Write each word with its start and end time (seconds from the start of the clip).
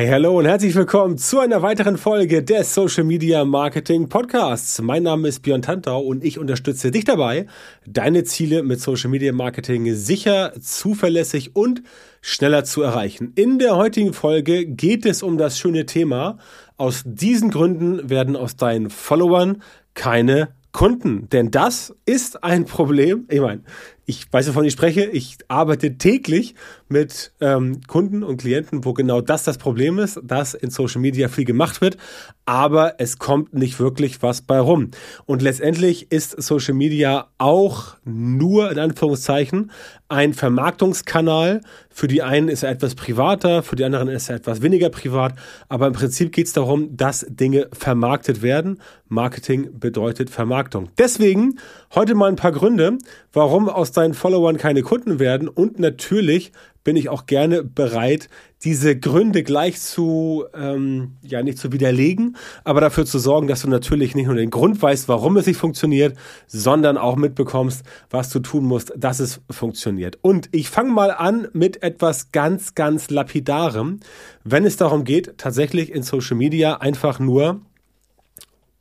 Hey, 0.00 0.08
hallo 0.08 0.38
und 0.38 0.46
herzlich 0.46 0.74
willkommen 0.76 1.18
zu 1.18 1.40
einer 1.40 1.60
weiteren 1.60 1.98
Folge 1.98 2.42
des 2.42 2.72
Social 2.72 3.04
Media 3.04 3.44
Marketing 3.44 4.08
Podcasts. 4.08 4.80
Mein 4.80 5.02
Name 5.02 5.28
ist 5.28 5.40
Björn 5.40 5.60
Tantau 5.60 6.00
und 6.00 6.24
ich 6.24 6.38
unterstütze 6.38 6.90
dich 6.90 7.04
dabei, 7.04 7.44
deine 7.86 8.24
Ziele 8.24 8.62
mit 8.62 8.80
Social 8.80 9.10
Media 9.10 9.30
Marketing 9.34 9.94
sicher, 9.94 10.54
zuverlässig 10.58 11.54
und 11.54 11.82
schneller 12.22 12.64
zu 12.64 12.80
erreichen. 12.80 13.32
In 13.34 13.58
der 13.58 13.76
heutigen 13.76 14.14
Folge 14.14 14.64
geht 14.64 15.04
es 15.04 15.22
um 15.22 15.36
das 15.36 15.58
schöne 15.58 15.84
Thema. 15.84 16.38
Aus 16.78 17.02
diesen 17.04 17.50
Gründen 17.50 18.08
werden 18.08 18.36
aus 18.36 18.56
deinen 18.56 18.88
Followern 18.88 19.62
keine 19.92 20.54
Kunden. 20.72 21.28
Denn 21.28 21.50
das 21.50 21.94
ist 22.06 22.42
ein 22.42 22.64
Problem. 22.64 23.26
Ich 23.28 23.40
meine, 23.40 23.64
ich 24.10 24.26
weiß, 24.32 24.48
wovon 24.48 24.64
ich 24.64 24.72
spreche. 24.72 25.04
Ich 25.04 25.38
arbeite 25.46 25.96
täglich 25.96 26.56
mit 26.88 27.32
ähm, 27.40 27.80
Kunden 27.86 28.24
und 28.24 28.38
Klienten, 28.38 28.84
wo 28.84 28.92
genau 28.92 29.20
das 29.20 29.44
das 29.44 29.56
Problem 29.56 30.00
ist, 30.00 30.20
dass 30.24 30.54
in 30.54 30.70
Social 30.70 31.00
Media 31.00 31.28
viel 31.28 31.44
gemacht 31.44 31.80
wird, 31.80 31.96
aber 32.44 32.94
es 32.98 33.18
kommt 33.18 33.54
nicht 33.54 33.78
wirklich 33.78 34.20
was 34.22 34.42
bei 34.42 34.58
rum. 34.58 34.90
Und 35.26 35.40
letztendlich 35.40 36.10
ist 36.10 36.42
Social 36.42 36.74
Media 36.74 37.28
auch 37.38 37.94
nur 38.04 38.72
in 38.72 38.80
Anführungszeichen 38.80 39.70
ein 40.08 40.34
Vermarktungskanal. 40.34 41.60
Für 41.88 42.08
die 42.08 42.22
einen 42.22 42.48
ist 42.48 42.64
er 42.64 42.70
etwas 42.70 42.96
privater, 42.96 43.62
für 43.62 43.76
die 43.76 43.84
anderen 43.84 44.08
ist 44.08 44.28
er 44.28 44.36
etwas 44.36 44.60
weniger 44.60 44.90
privat, 44.90 45.34
aber 45.68 45.86
im 45.86 45.92
Prinzip 45.92 46.32
geht 46.32 46.48
es 46.48 46.52
darum, 46.52 46.96
dass 46.96 47.24
Dinge 47.28 47.68
vermarktet 47.72 48.42
werden. 48.42 48.80
Marketing 49.06 49.78
bedeutet 49.78 50.30
Vermarktung. 50.30 50.88
Deswegen 50.98 51.58
heute 51.94 52.14
mal 52.16 52.28
ein 52.28 52.36
paar 52.36 52.52
Gründe, 52.52 52.98
warum 53.32 53.68
aus 53.68 53.92
deinen 54.00 54.14
Followern 54.14 54.56
keine 54.56 54.82
Kunden 54.82 55.18
werden 55.18 55.48
und 55.48 55.78
natürlich 55.78 56.52
bin 56.84 56.96
ich 56.96 57.08
auch 57.08 57.26
gerne 57.26 57.62
bereit, 57.62 58.28
diese 58.64 58.98
Gründe 58.98 59.42
gleich 59.42 59.80
zu, 59.80 60.44
ähm, 60.54 61.16
ja, 61.22 61.42
nicht 61.42 61.58
zu 61.58 61.72
widerlegen, 61.72 62.36
aber 62.64 62.80
dafür 62.80 63.04
zu 63.04 63.18
sorgen, 63.18 63.48
dass 63.48 63.62
du 63.62 63.68
natürlich 63.68 64.14
nicht 64.14 64.26
nur 64.26 64.34
den 64.34 64.50
Grund 64.50 64.80
weißt, 64.80 65.08
warum 65.08 65.36
es 65.36 65.46
nicht 65.46 65.58
funktioniert, 65.58 66.16
sondern 66.46 66.96
auch 66.96 67.16
mitbekommst, 67.16 67.84
was 68.08 68.30
du 68.30 68.40
tun 68.40 68.64
musst, 68.64 68.92
dass 68.96 69.20
es 69.20 69.40
funktioniert. 69.50 70.18
Und 70.22 70.48
ich 70.52 70.70
fange 70.70 70.90
mal 70.90 71.10
an 71.10 71.48
mit 71.52 71.82
etwas 71.82 72.32
ganz, 72.32 72.74
ganz 72.74 73.10
lapidarem, 73.10 74.00
wenn 74.44 74.64
es 74.64 74.76
darum 74.76 75.04
geht, 75.04 75.36
tatsächlich 75.38 75.92
in 75.92 76.02
Social 76.02 76.36
Media 76.36 76.76
einfach 76.78 77.18
nur 77.18 77.60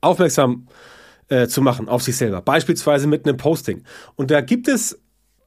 aufmerksam 0.01 0.67
äh, 1.27 1.47
zu 1.47 1.61
machen 1.61 1.87
auf 1.89 2.01
sich 2.01 2.17
selber. 2.17 2.41
Beispielsweise 2.41 3.07
mit 3.07 3.25
einem 3.25 3.37
Posting. 3.37 3.83
Und 4.15 4.31
da 4.31 4.41
gibt 4.41 4.67
es 4.67 4.99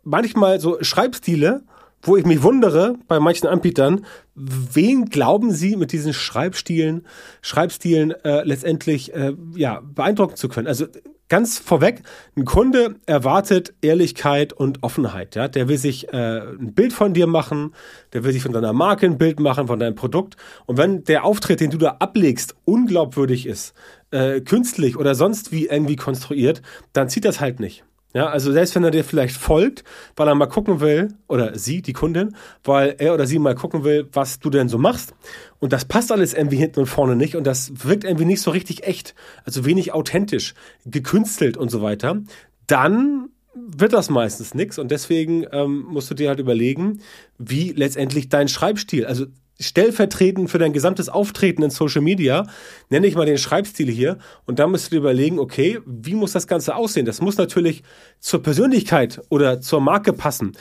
manchmal 0.02 0.60
so 0.60 0.82
Schreibstile, 0.82 1.62
wo 2.02 2.16
ich 2.16 2.26
mich 2.26 2.42
wundere 2.42 2.96
bei 3.06 3.20
manchen 3.20 3.46
Anbietern, 3.46 4.04
wen 4.34 5.06
glauben 5.06 5.52
sie 5.52 5.76
mit 5.76 5.92
diesen 5.92 6.12
Schreibstilen, 6.12 7.06
Schreibstilen 7.42 8.10
äh, 8.24 8.42
letztendlich 8.42 9.14
äh, 9.14 9.34
ja 9.54 9.80
beeindrucken 9.82 10.36
zu 10.36 10.48
können? 10.48 10.66
Also 10.66 10.86
ganz 11.28 11.58
vorweg, 11.58 12.02
ein 12.36 12.44
Kunde 12.44 12.96
erwartet 13.06 13.72
Ehrlichkeit 13.80 14.52
und 14.52 14.82
Offenheit. 14.82 15.34
Ja, 15.34 15.48
der 15.48 15.68
will 15.68 15.78
sich 15.78 16.12
äh, 16.12 16.40
ein 16.40 16.74
Bild 16.74 16.92
von 16.92 17.14
dir 17.14 17.26
machen, 17.26 17.72
der 18.12 18.24
will 18.24 18.32
sich 18.32 18.42
von 18.42 18.52
deiner 18.52 18.72
Marke 18.72 19.06
ein 19.06 19.16
Bild 19.16 19.40
machen, 19.40 19.66
von 19.66 19.78
deinem 19.78 19.94
Produkt. 19.94 20.36
Und 20.66 20.76
wenn 20.76 21.04
der 21.04 21.24
Auftritt, 21.24 21.60
den 21.60 21.70
du 21.70 21.78
da 21.78 21.96
ablegst, 22.00 22.54
unglaubwürdig 22.64 23.46
ist, 23.46 23.72
äh, 24.10 24.40
künstlich 24.40 24.98
oder 24.98 25.14
sonst 25.14 25.52
wie 25.52 25.68
irgendwie 25.68 25.96
konstruiert, 25.96 26.60
dann 26.92 27.08
zieht 27.08 27.24
das 27.24 27.40
halt 27.40 27.60
nicht. 27.60 27.84
Ja, 28.14 28.26
also 28.26 28.52
selbst 28.52 28.74
wenn 28.74 28.84
er 28.84 28.90
dir 28.90 29.04
vielleicht 29.04 29.36
folgt, 29.36 29.84
weil 30.16 30.28
er 30.28 30.34
mal 30.34 30.46
gucken 30.46 30.80
will, 30.80 31.08
oder 31.28 31.58
sie, 31.58 31.80
die 31.80 31.94
Kundin, 31.94 32.36
weil 32.62 32.96
er 32.98 33.14
oder 33.14 33.26
sie 33.26 33.38
mal 33.38 33.54
gucken 33.54 33.84
will, 33.84 34.08
was 34.12 34.38
du 34.38 34.50
denn 34.50 34.68
so 34.68 34.76
machst. 34.76 35.14
Und 35.60 35.72
das 35.72 35.86
passt 35.86 36.12
alles 36.12 36.34
irgendwie 36.34 36.56
hinten 36.56 36.80
und 36.80 36.86
vorne 36.86 37.16
nicht 37.16 37.36
und 37.36 37.46
das 37.46 37.72
wirkt 37.84 38.04
irgendwie 38.04 38.26
nicht 38.26 38.42
so 38.42 38.50
richtig 38.50 38.84
echt, 38.84 39.14
also 39.44 39.64
wenig 39.64 39.94
authentisch, 39.94 40.54
gekünstelt 40.84 41.56
und 41.56 41.70
so 41.70 41.80
weiter. 41.80 42.20
Dann 42.66 43.30
wird 43.54 43.92
das 43.92 44.10
meistens 44.10 44.54
nichts 44.54 44.78
und 44.78 44.90
deswegen 44.90 45.46
ähm, 45.52 45.84
musst 45.88 46.10
du 46.10 46.14
dir 46.14 46.28
halt 46.28 46.40
überlegen, 46.40 47.00
wie 47.38 47.72
letztendlich 47.72 48.28
dein 48.28 48.48
Schreibstil, 48.48 49.06
also 49.06 49.26
stellvertretend 49.62 50.50
für 50.50 50.58
dein 50.58 50.72
gesamtes 50.72 51.08
Auftreten 51.08 51.62
in 51.62 51.70
Social 51.70 52.02
Media, 52.02 52.46
nenne 52.90 53.06
ich 53.06 53.14
mal 53.14 53.26
den 53.26 53.38
Schreibstil 53.38 53.90
hier. 53.90 54.18
Und 54.44 54.58
da 54.58 54.66
musst 54.66 54.86
du 54.86 54.90
dir 54.90 54.98
überlegen, 54.98 55.38
okay, 55.38 55.80
wie 55.86 56.14
muss 56.14 56.32
das 56.32 56.46
Ganze 56.46 56.76
aussehen? 56.76 57.06
Das 57.06 57.20
muss 57.20 57.36
natürlich 57.36 57.82
zur 58.20 58.42
Persönlichkeit 58.42 59.20
oder 59.28 59.60
zur 59.60 59.80
Marke 59.80 60.12
passen. 60.12 60.52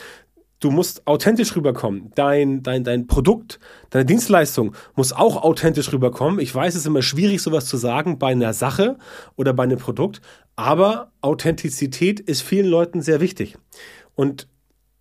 Du 0.60 0.70
musst 0.70 1.08
authentisch 1.08 1.56
rüberkommen. 1.56 2.12
Dein, 2.14 2.62
dein, 2.62 2.84
dein 2.84 3.08
Produkt, 3.08 3.58
deine 3.90 4.04
Dienstleistung 4.04 4.76
muss 4.94 5.12
auch 5.12 5.42
authentisch 5.42 5.92
rüberkommen. 5.92 6.38
Ich 6.38 6.54
weiß, 6.54 6.74
es 6.74 6.82
ist 6.82 6.86
immer 6.86 7.02
schwierig, 7.02 7.42
sowas 7.42 7.66
zu 7.66 7.76
sagen 7.76 8.20
bei 8.20 8.30
einer 8.30 8.52
Sache 8.52 8.96
oder 9.34 9.54
bei 9.54 9.64
einem 9.64 9.78
Produkt, 9.78 10.20
aber 10.54 11.10
Authentizität 11.20 12.20
ist 12.20 12.42
vielen 12.42 12.66
Leuten 12.66 13.02
sehr 13.02 13.20
wichtig. 13.20 13.58
Und 14.14 14.46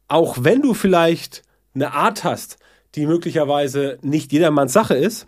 auch 0.07 0.38
wenn 0.41 0.63
du 0.63 0.73
vielleicht 0.73 1.44
eine 1.75 1.94
Art 1.94 2.23
hast, 2.23 2.57
die 2.96 3.06
möglicherweise 3.06 3.97
nicht 4.02 4.31
jedermanns 4.31 4.74
Sache 4.74 4.96
ist, 4.96 5.28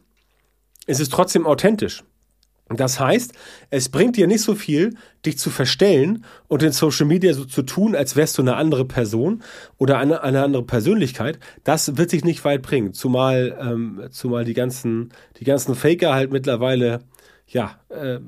ist 0.86 1.00
es 1.00 1.10
trotzdem 1.10 1.46
authentisch. 1.46 2.04
Das 2.70 3.00
heißt, 3.00 3.34
es 3.70 3.90
bringt 3.90 4.16
dir 4.16 4.26
nicht 4.26 4.42
so 4.42 4.56
viel, 4.56 4.96
dich 5.26 5.38
zu 5.38 5.50
verstellen 5.50 6.26
und 6.48 6.64
in 6.64 6.72
Social 6.72 7.06
Media 7.06 7.34
so 7.34 7.46
zu 7.46 7.62
tun, 7.62 7.96
als 7.96 8.16
wärst 8.16 8.38
du 8.38 8.42
eine 8.42 8.56
andere 8.56 8.86
Person 8.86 9.44
oder 9.78 9.98
eine, 10.00 10.24
eine 10.24 10.44
andere 10.44 10.64
Persönlichkeit. 10.64 11.40
Das 11.64 11.98
wird 11.98 12.10
sich 12.10 12.24
nicht 12.24 12.44
weit 12.46 12.62
bringen. 12.62 12.94
Zumal, 12.94 13.58
ähm, 13.60 14.08
zumal 14.12 14.46
die 14.46 14.54
ganzen, 14.54 15.12
die 15.40 15.44
ganzen 15.44 15.76
Faker 15.76 16.14
halt 16.14 16.32
mittlerweile, 16.32 17.02
ja, 17.48 17.80
äh, 17.90 18.20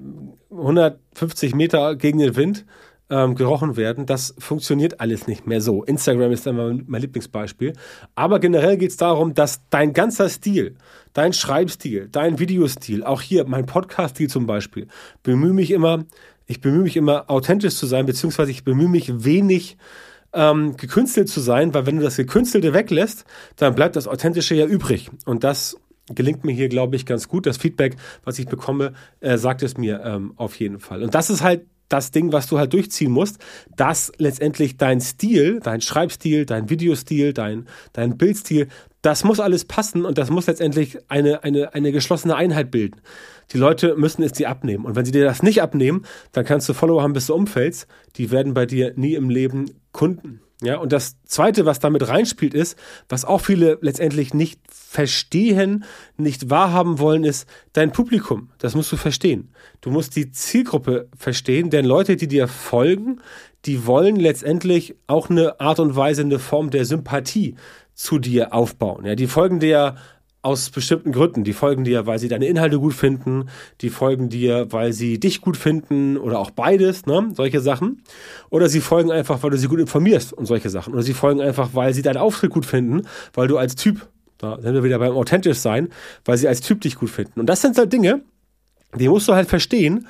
150 0.51 1.55
Meter 1.55 1.95
gegen 1.95 2.19
den 2.19 2.35
Wind 2.35 2.65
ähm, 3.09 3.35
gerochen 3.35 3.77
werden. 3.77 4.05
Das 4.05 4.33
funktioniert 4.39 4.99
alles 4.99 5.27
nicht 5.27 5.45
mehr 5.45 5.61
so. 5.61 5.83
Instagram 5.83 6.31
ist 6.31 6.47
immer 6.47 6.73
mein 6.87 7.01
Lieblingsbeispiel. 7.01 7.73
Aber 8.15 8.39
generell 8.39 8.77
geht 8.77 8.91
es 8.91 8.97
darum, 8.97 9.33
dass 9.33 9.61
dein 9.69 9.93
ganzer 9.93 10.29
Stil, 10.29 10.75
dein 11.13 11.33
Schreibstil, 11.33 12.09
dein 12.11 12.39
Videostil, 12.39 13.03
auch 13.03 13.21
hier 13.21 13.45
mein 13.45 13.65
Podcast-Stil 13.65 14.29
zum 14.29 14.45
Beispiel, 14.45 14.87
bemühe 15.23 15.53
mich 15.53 15.71
immer, 15.71 16.05
ich 16.47 16.61
bemühe 16.61 16.81
mich 16.81 16.97
immer 16.97 17.29
authentisch 17.29 17.75
zu 17.75 17.85
sein, 17.85 18.05
beziehungsweise 18.05 18.51
ich 18.51 18.63
bemühe 18.63 18.89
mich 18.89 19.23
wenig 19.23 19.77
ähm, 20.33 20.75
gekünstelt 20.75 21.29
zu 21.29 21.39
sein, 21.39 21.73
weil 21.73 21.85
wenn 21.85 21.97
du 21.97 22.03
das 22.03 22.17
Gekünstelte 22.17 22.73
weglässt, 22.73 23.25
dann 23.55 23.75
bleibt 23.75 23.95
das 23.95 24.07
Authentische 24.07 24.55
ja 24.55 24.65
übrig. 24.65 25.09
Und 25.25 25.43
das 25.43 25.77
gelingt 26.13 26.43
mir 26.43 26.51
hier, 26.51 26.69
glaube 26.69 26.95
ich, 26.95 27.05
ganz 27.05 27.27
gut. 27.27 27.45
Das 27.45 27.57
Feedback, 27.57 27.95
was 28.23 28.37
ich 28.37 28.47
bekomme, 28.47 28.93
äh, 29.21 29.37
sagt 29.37 29.63
es 29.63 29.77
mir 29.77 30.01
ähm, 30.03 30.33
auf 30.35 30.59
jeden 30.59 30.79
Fall. 30.79 31.03
Und 31.03 31.15
das 31.15 31.29
ist 31.29 31.41
halt 31.41 31.65
das 31.89 32.11
Ding, 32.11 32.31
was 32.31 32.47
du 32.47 32.57
halt 32.57 32.73
durchziehen 32.73 33.11
musst, 33.11 33.37
dass 33.75 34.11
letztendlich 34.17 34.77
dein 34.77 35.01
Stil, 35.01 35.59
dein 35.61 35.81
Schreibstil, 35.81 36.45
dein 36.45 36.69
Videostil, 36.69 37.33
dein, 37.33 37.67
dein 37.93 38.17
Bildstil, 38.17 38.67
das 39.01 39.23
muss 39.23 39.39
alles 39.39 39.65
passen 39.65 40.03
und 40.03 40.17
das 40.17 40.31
muss 40.31 40.47
letztendlich 40.47 40.97
eine, 41.09 41.43
eine, 41.43 41.73
eine 41.75 41.91
geschlossene 41.91 42.35
Einheit 42.35 42.71
bilden. 42.71 43.01
Die 43.53 43.59
Leute 43.59 43.95
müssen 43.95 44.23
es 44.23 44.31
dir 44.31 44.49
abnehmen. 44.49 44.85
Und 44.85 44.95
wenn 44.95 45.05
sie 45.05 45.11
dir 45.11 45.25
das 45.25 45.43
nicht 45.43 45.61
abnehmen, 45.61 46.05
dann 46.31 46.45
kannst 46.45 46.67
du 46.67 46.73
Follower 46.73 47.03
haben, 47.03 47.13
bis 47.13 47.27
du 47.27 47.35
umfällst. 47.35 47.87
Die 48.15 48.31
werden 48.31 48.55
bei 48.55 48.65
dir 48.65 48.93
nie 48.95 49.13
im 49.13 49.29
Leben 49.29 49.69
Kunden. 49.91 50.41
Ja, 50.61 50.77
und 50.77 50.91
das 50.91 51.17
zweite, 51.25 51.65
was 51.65 51.79
damit 51.79 52.07
reinspielt, 52.07 52.53
ist, 52.53 52.77
was 53.09 53.25
auch 53.25 53.41
viele 53.41 53.77
letztendlich 53.81 54.33
nicht 54.33 54.59
verstehen, 54.95 55.83
nicht 56.15 56.49
wahrhaben 56.49 56.99
wollen, 56.99 57.25
ist 57.25 57.49
dein 57.73 57.91
Publikum. 57.91 58.49
Das 58.59 58.75
musst 58.75 58.93
du 58.93 58.95
verstehen. 58.95 59.49
Du 59.81 59.91
musst 59.91 60.15
die 60.15 60.31
Zielgruppe 60.31 61.09
verstehen, 61.17 61.69
denn 61.69 61.83
Leute, 61.83 62.15
die 62.15 62.29
dir 62.29 62.47
folgen, 62.47 63.19
die 63.65 63.85
wollen 63.85 64.15
letztendlich 64.15 64.95
auch 65.07 65.29
eine 65.29 65.59
Art 65.59 65.81
und 65.81 65.97
Weise, 65.97 66.21
eine 66.21 66.39
Form 66.39 66.69
der 66.69 66.85
Sympathie 66.85 67.55
zu 67.93 68.19
dir 68.19 68.53
aufbauen. 68.53 69.03
Ja, 69.05 69.15
die 69.15 69.27
folgen 69.27 69.59
dir 69.59 69.95
aus 70.45 70.69
bestimmten 70.69 71.11
Gründen. 71.11 71.43
Die 71.43 71.53
folgen 71.53 71.83
dir, 71.83 72.05
weil 72.05 72.19
sie 72.19 72.27
deine 72.27 72.45
Inhalte 72.45 72.79
gut 72.79 72.93
finden, 72.93 73.49
die 73.81 73.89
folgen 73.89 74.29
dir, 74.29 74.71
weil 74.71 74.93
sie 74.93 75.19
dich 75.19 75.41
gut 75.41 75.57
finden 75.57 76.17
oder 76.17 76.39
auch 76.39 76.51
beides, 76.51 77.07
ne? 77.07 77.31
solche 77.33 77.61
Sachen. 77.61 78.03
Oder 78.51 78.69
sie 78.69 78.79
folgen 78.79 79.11
einfach, 79.11 79.41
weil 79.41 79.49
du 79.49 79.57
sie 79.57 79.67
gut 79.67 79.79
informierst 79.79 80.31
und 80.31 80.45
solche 80.45 80.69
Sachen. 80.69 80.93
Oder 80.93 81.01
sie 81.01 81.15
folgen 81.15 81.41
einfach, 81.41 81.71
weil 81.73 81.95
sie 81.95 82.03
deinen 82.03 82.17
Auftritt 82.17 82.51
gut 82.51 82.65
finden, 82.65 83.07
weil 83.33 83.47
du 83.47 83.57
als 83.57 83.75
Typ, 83.75 84.07
da 84.37 84.59
sind 84.61 84.73
wir 84.73 84.83
wieder 84.83 84.99
beim 84.99 85.13
authentisch 85.13 85.57
sein, 85.57 85.89
weil 86.25 86.37
sie 86.37 86.47
als 86.47 86.61
Typ 86.61 86.81
dich 86.81 86.95
gut 86.95 87.09
finden. 87.09 87.39
Und 87.39 87.47
das 87.47 87.61
sind 87.61 87.77
halt 87.77 87.91
Dinge, 87.91 88.21
die 88.95 89.09
musst 89.09 89.27
du 89.27 89.33
halt 89.33 89.49
verstehen 89.49 90.07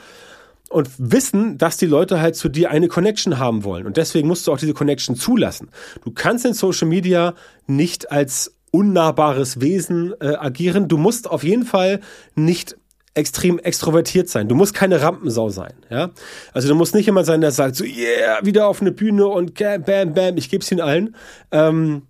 und 0.70 0.90
wissen, 0.98 1.58
dass 1.58 1.78
die 1.78 1.86
Leute 1.86 2.20
halt 2.20 2.36
zu 2.36 2.50
dir 2.50 2.72
eine 2.72 2.88
Connection 2.88 3.40
haben 3.40 3.64
wollen. 3.64 3.86
Und 3.86 3.98
deswegen 3.98 4.28
musst 4.28 4.48
du 4.48 4.52
auch 4.52 4.58
diese 4.58 4.74
Connection 4.74 5.16
zulassen. 5.16 5.70
Du 6.04 6.12
kannst 6.12 6.46
in 6.46 6.54
Social 6.54 6.88
Media 6.88 7.34
nicht 7.68 8.12
als 8.12 8.56
unnahbares 8.72 9.62
Wesen 9.62 10.14
äh, 10.20 10.36
agieren. 10.36 10.88
Du 10.88 10.98
musst 10.98 11.30
auf 11.30 11.44
jeden 11.44 11.66
Fall 11.66 12.02
nicht 12.36 12.76
extrem 13.14 13.60
extrovertiert 13.60 14.28
sein. 14.28 14.50
Du 14.50 14.56
musst 14.56 14.74
keine 14.74 15.02
Rampensau 15.02 15.50
sein, 15.50 15.74
ja. 15.90 16.10
Also 16.54 16.68
du 16.68 16.76
musst 16.76 16.94
nicht 16.94 17.06
jemand 17.06 17.26
sein, 17.26 17.40
der 17.40 17.52
sagt 17.52 17.78
so, 17.78 17.86
yeah, 17.86 18.40
wieder 18.44 18.68
auf 18.68 18.82
eine 18.82 18.92
Bühne 18.92 19.28
und 19.28 19.54
bam, 19.58 20.14
bam, 20.14 20.36
ich 20.36 20.50
geb's 20.50 20.70
ihnen 20.72 20.82
allen. 20.82 21.16
Ähm, 21.52 22.02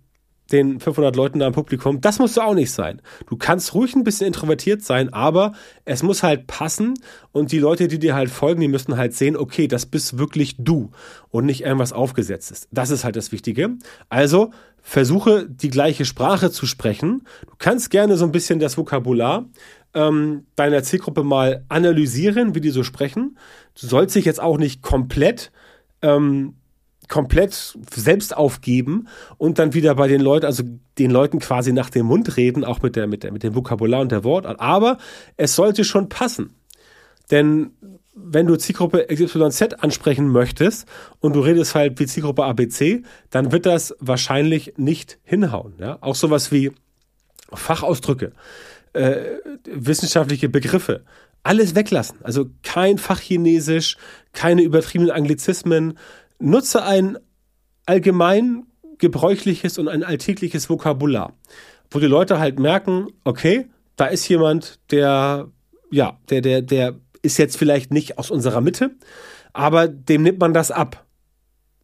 den 0.52 0.80
500 0.80 1.16
Leuten 1.16 1.40
da 1.40 1.46
im 1.46 1.52
Publikum. 1.52 2.00
Das 2.00 2.18
musst 2.18 2.36
du 2.36 2.40
auch 2.40 2.54
nicht 2.54 2.70
sein. 2.70 3.02
Du 3.28 3.36
kannst 3.36 3.74
ruhig 3.74 3.94
ein 3.94 4.04
bisschen 4.04 4.26
introvertiert 4.28 4.82
sein, 4.82 5.12
aber 5.12 5.52
es 5.84 6.02
muss 6.02 6.22
halt 6.22 6.46
passen 6.46 6.94
und 7.32 7.52
die 7.52 7.58
Leute, 7.58 7.88
die 7.88 7.98
dir 7.98 8.14
halt 8.14 8.30
folgen, 8.30 8.60
die 8.60 8.68
müssen 8.68 8.96
halt 8.96 9.14
sehen, 9.14 9.36
okay, 9.36 9.68
das 9.68 9.86
bist 9.86 10.18
wirklich 10.18 10.56
du 10.58 10.90
und 11.30 11.46
nicht 11.46 11.62
irgendwas 11.62 11.92
aufgesetztes. 11.92 12.68
Das 12.70 12.90
ist 12.90 13.04
halt 13.04 13.16
das 13.16 13.32
Wichtige. 13.32 13.70
Also 14.08 14.50
versuche 14.80 15.48
die 15.48 15.70
gleiche 15.70 16.04
Sprache 16.04 16.50
zu 16.50 16.66
sprechen. 16.66 17.24
Du 17.46 17.54
kannst 17.58 17.90
gerne 17.90 18.16
so 18.16 18.24
ein 18.24 18.32
bisschen 18.32 18.60
das 18.60 18.78
Vokabular 18.78 19.46
ähm, 19.94 20.46
deiner 20.54 20.82
Zielgruppe 20.82 21.24
mal 21.24 21.64
analysieren, 21.68 22.54
wie 22.54 22.60
die 22.60 22.70
so 22.70 22.84
sprechen. 22.84 23.36
Du 23.80 23.86
sollst 23.86 24.14
dich 24.14 24.26
jetzt 24.26 24.40
auch 24.40 24.58
nicht 24.58 24.82
komplett 24.82 25.50
ähm, 26.02 26.54
komplett 27.08 27.76
selbst 27.94 28.36
aufgeben 28.36 29.08
und 29.38 29.58
dann 29.58 29.74
wieder 29.74 29.94
bei 29.94 30.08
den 30.08 30.20
Leuten, 30.20 30.46
also 30.46 30.62
den 30.98 31.10
Leuten 31.10 31.38
quasi 31.38 31.72
nach 31.72 31.90
dem 31.90 32.06
Mund 32.06 32.36
reden, 32.36 32.64
auch 32.64 32.82
mit 32.82 32.96
der, 32.96 33.06
mit 33.06 33.22
der, 33.22 33.32
mit 33.32 33.42
dem 33.42 33.54
Vokabular 33.54 34.00
und 34.00 34.12
der 34.12 34.24
Wortart. 34.24 34.60
Aber 34.60 34.98
es 35.36 35.54
sollte 35.54 35.84
schon 35.84 36.08
passen. 36.08 36.54
Denn 37.30 37.70
wenn 38.14 38.46
du 38.46 38.56
Zielgruppe 38.56 39.06
XYZ 39.12 39.74
ansprechen 39.80 40.28
möchtest 40.28 40.88
und 41.20 41.36
du 41.36 41.40
redest 41.40 41.74
halt 41.74 42.00
wie 42.00 42.06
Zielgruppe 42.06 42.44
ABC, 42.44 43.02
dann 43.30 43.52
wird 43.52 43.66
das 43.66 43.94
wahrscheinlich 44.00 44.74
nicht 44.78 45.18
hinhauen. 45.22 45.74
Ja? 45.78 45.98
Auch 46.00 46.14
sowas 46.14 46.50
wie 46.50 46.72
Fachausdrücke, 47.52 48.32
äh, 48.94 49.16
wissenschaftliche 49.70 50.48
Begriffe, 50.48 51.04
alles 51.42 51.74
weglassen. 51.74 52.18
Also 52.22 52.46
kein 52.62 52.98
Fachchinesisch, 52.98 53.96
keine 54.32 54.62
übertriebenen 54.62 55.14
Anglizismen, 55.14 55.98
Nutze 56.38 56.82
ein 56.84 57.18
allgemein 57.86 58.66
gebräuchliches 58.98 59.78
und 59.78 59.88
ein 59.88 60.02
alltägliches 60.02 60.68
Vokabular, 60.68 61.32
wo 61.90 61.98
die 61.98 62.06
Leute 62.06 62.38
halt 62.38 62.58
merken, 62.58 63.08
okay, 63.24 63.68
da 63.96 64.06
ist 64.06 64.28
jemand, 64.28 64.78
der, 64.90 65.48
ja, 65.90 66.18
der, 66.30 66.40
der, 66.40 66.62
der 66.62 66.94
ist 67.22 67.38
jetzt 67.38 67.56
vielleicht 67.56 67.92
nicht 67.92 68.18
aus 68.18 68.30
unserer 68.30 68.60
Mitte, 68.60 68.96
aber 69.52 69.88
dem 69.88 70.22
nimmt 70.22 70.40
man 70.40 70.52
das 70.52 70.70
ab. 70.70 71.06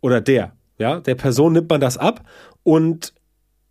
Oder 0.01 0.21
der, 0.21 0.57
ja, 0.79 1.01
der 1.01 1.15
Person 1.15 1.53
nimmt 1.53 1.71
man 1.71 1.81
das 1.81 1.97
ab 1.97 2.29
und 2.63 3.15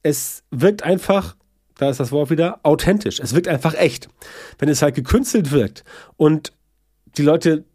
es 0.04 0.44
wirkt 0.50 0.84
einfach, 0.84 1.36
da 1.78 1.90
ist 1.90 2.00
das 2.00 2.12
Wort 2.12 2.30
wieder, 2.30 2.60
authentisch. 2.64 3.20
Es 3.20 3.36
wirkt 3.36 3.48
einfach 3.48 3.74
echt. 3.76 4.08
Wenn 4.58 4.70
es 4.70 4.82
halt 4.82 4.96
gekünstelt 4.96 5.52
wirkt 5.52 5.84
und 6.18 6.54
die 7.18 7.24
Leute 7.24 7.66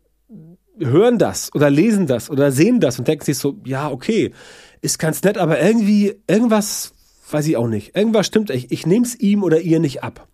hören 0.79 1.19
das 1.19 1.55
oder 1.55 1.71
lesen 1.71 2.07
das 2.07 2.31
oder 2.31 2.53
sehen 2.53 2.81
das 2.81 2.99
und 2.99 3.09
denken 3.09 3.25
sich 3.25 3.39
so, 3.39 3.57
ja, 3.65 3.91
okay, 3.91 4.33
ist 4.81 4.99
ganz 4.99 5.23
nett, 5.23 5.39
aber 5.39 5.61
irgendwie, 5.61 6.15
irgendwas, 6.27 6.93
weiß 7.31 7.47
ich 7.47 7.57
auch 7.57 7.69
nicht, 7.69 7.97
irgendwas 7.97 8.27
stimmt, 8.27 8.51
ich, 8.51 8.71
ich 8.71 8.87
nehme 8.87 9.05
es 9.05 9.15
ihm 9.19 9.43
oder 9.43 9.61
ihr 9.61 9.81
nicht 9.81 10.03
ab. 10.03 10.29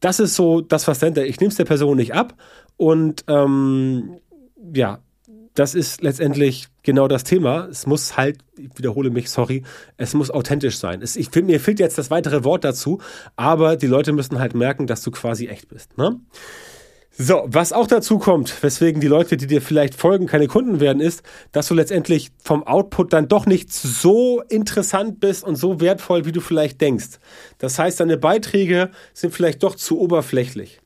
Das 0.00 0.20
ist 0.20 0.34
so 0.34 0.60
das, 0.60 0.86
was 0.88 0.98
dahinter, 0.98 1.24
ich 1.24 1.40
nehme 1.40 1.50
es 1.50 1.56
der 1.56 1.64
Person 1.64 1.96
nicht 1.96 2.14
ab 2.14 2.34
und 2.76 3.24
ähm, 3.28 4.18
ja, 4.74 5.00
das 5.56 5.74
ist 5.74 6.02
letztendlich 6.02 6.68
genau 6.82 7.08
das 7.08 7.24
Thema. 7.24 7.66
Es 7.70 7.86
muss 7.86 8.16
halt, 8.16 8.38
ich 8.58 8.70
wiederhole 8.76 9.10
mich, 9.10 9.30
sorry, 9.30 9.62
es 9.96 10.12
muss 10.12 10.30
authentisch 10.30 10.78
sein. 10.78 11.00
Es, 11.00 11.16
ich, 11.16 11.34
mir 11.34 11.60
fehlt 11.60 11.80
jetzt 11.80 11.96
das 11.96 12.10
weitere 12.10 12.44
Wort 12.44 12.62
dazu, 12.62 13.00
aber 13.36 13.76
die 13.76 13.86
Leute 13.86 14.12
müssen 14.12 14.38
halt 14.38 14.54
merken, 14.54 14.86
dass 14.86 15.02
du 15.02 15.10
quasi 15.10 15.46
echt 15.46 15.68
bist. 15.68 15.96
Ne? 15.96 16.20
So, 17.18 17.44
was 17.46 17.72
auch 17.72 17.86
dazu 17.86 18.18
kommt, 18.18 18.62
weswegen 18.62 19.00
die 19.00 19.06
Leute, 19.06 19.38
die 19.38 19.46
dir 19.46 19.62
vielleicht 19.62 19.94
folgen, 19.94 20.26
keine 20.26 20.48
Kunden 20.48 20.80
werden, 20.80 21.00
ist, 21.00 21.22
dass 21.50 21.68
du 21.68 21.74
letztendlich 21.74 22.30
vom 22.44 22.62
Output 22.66 23.14
dann 23.14 23.26
doch 23.26 23.46
nicht 23.46 23.72
so 23.72 24.42
interessant 24.50 25.18
bist 25.18 25.42
und 25.42 25.56
so 25.56 25.80
wertvoll, 25.80 26.26
wie 26.26 26.32
du 26.32 26.42
vielleicht 26.42 26.78
denkst. 26.82 27.18
Das 27.56 27.78
heißt, 27.78 28.00
deine 28.00 28.18
Beiträge 28.18 28.90
sind 29.14 29.32
vielleicht 29.32 29.62
doch 29.62 29.76
zu 29.76 29.98
oberflächlich. 29.98 30.82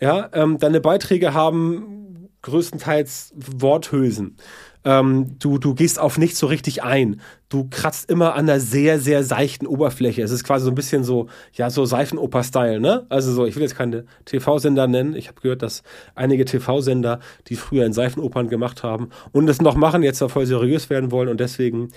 Ja, 0.00 0.30
ähm, 0.32 0.58
deine 0.58 0.80
Beiträge 0.80 1.34
haben 1.34 2.30
größtenteils 2.40 3.34
Worthülsen. 3.36 4.38
Ähm, 4.84 5.38
du, 5.38 5.58
du 5.58 5.74
gehst 5.74 5.98
auf 5.98 6.18
nichts 6.18 6.38
so 6.38 6.46
richtig 6.46 6.82
ein. 6.82 7.20
Du 7.48 7.68
kratzt 7.70 8.10
immer 8.10 8.34
an 8.34 8.48
einer 8.48 8.60
sehr, 8.60 8.98
sehr 8.98 9.24
seichten 9.24 9.66
Oberfläche. 9.66 10.22
Es 10.22 10.30
ist 10.30 10.44
quasi 10.44 10.64
so 10.64 10.70
ein 10.70 10.74
bisschen 10.74 11.04
so, 11.04 11.28
ja, 11.54 11.70
so 11.70 11.84
Seifenoper-Style, 11.84 12.80
ne? 12.80 13.06
Also 13.08 13.32
so, 13.32 13.46
ich 13.46 13.56
will 13.56 13.62
jetzt 13.62 13.76
keine 13.76 14.04
TV-Sender 14.26 14.86
nennen. 14.86 15.14
Ich 15.16 15.28
habe 15.28 15.40
gehört, 15.40 15.62
dass 15.62 15.82
einige 16.14 16.44
TV-Sender, 16.44 17.20
die 17.48 17.56
früher 17.56 17.86
in 17.86 17.92
Seifenopern 17.92 18.48
gemacht 18.48 18.82
haben 18.82 19.08
und 19.32 19.46
das 19.46 19.60
noch 19.60 19.76
machen, 19.76 20.02
jetzt 20.02 20.20
da 20.20 20.28
voll 20.28 20.46
seriös 20.46 20.90
werden 20.90 21.10
wollen 21.10 21.28
und 21.28 21.40
deswegen 21.40 21.88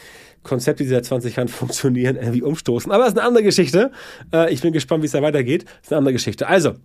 Konzepte, 0.44 0.84
die 0.84 0.90
seit 0.90 1.06
20 1.06 1.36
Jahren 1.36 1.48
funktionieren, 1.50 2.16
irgendwie 2.16 2.42
umstoßen. 2.42 2.92
Aber 2.92 3.04
das 3.04 3.14
ist 3.14 3.20
eine 3.20 3.28
andere 3.28 3.44
Geschichte. 3.44 3.92
Äh, 4.34 4.54
ich 4.54 4.62
bin 4.62 4.74
gespannt, 4.74 5.02
wie 5.04 5.08
es 5.08 5.12
da 5.12 5.22
weitergeht. 5.22 5.66
Das 5.66 5.84
ist 5.84 5.92
eine 5.92 6.00
andere 6.00 6.14
Geschichte. 6.14 6.48
Also, 6.48 6.76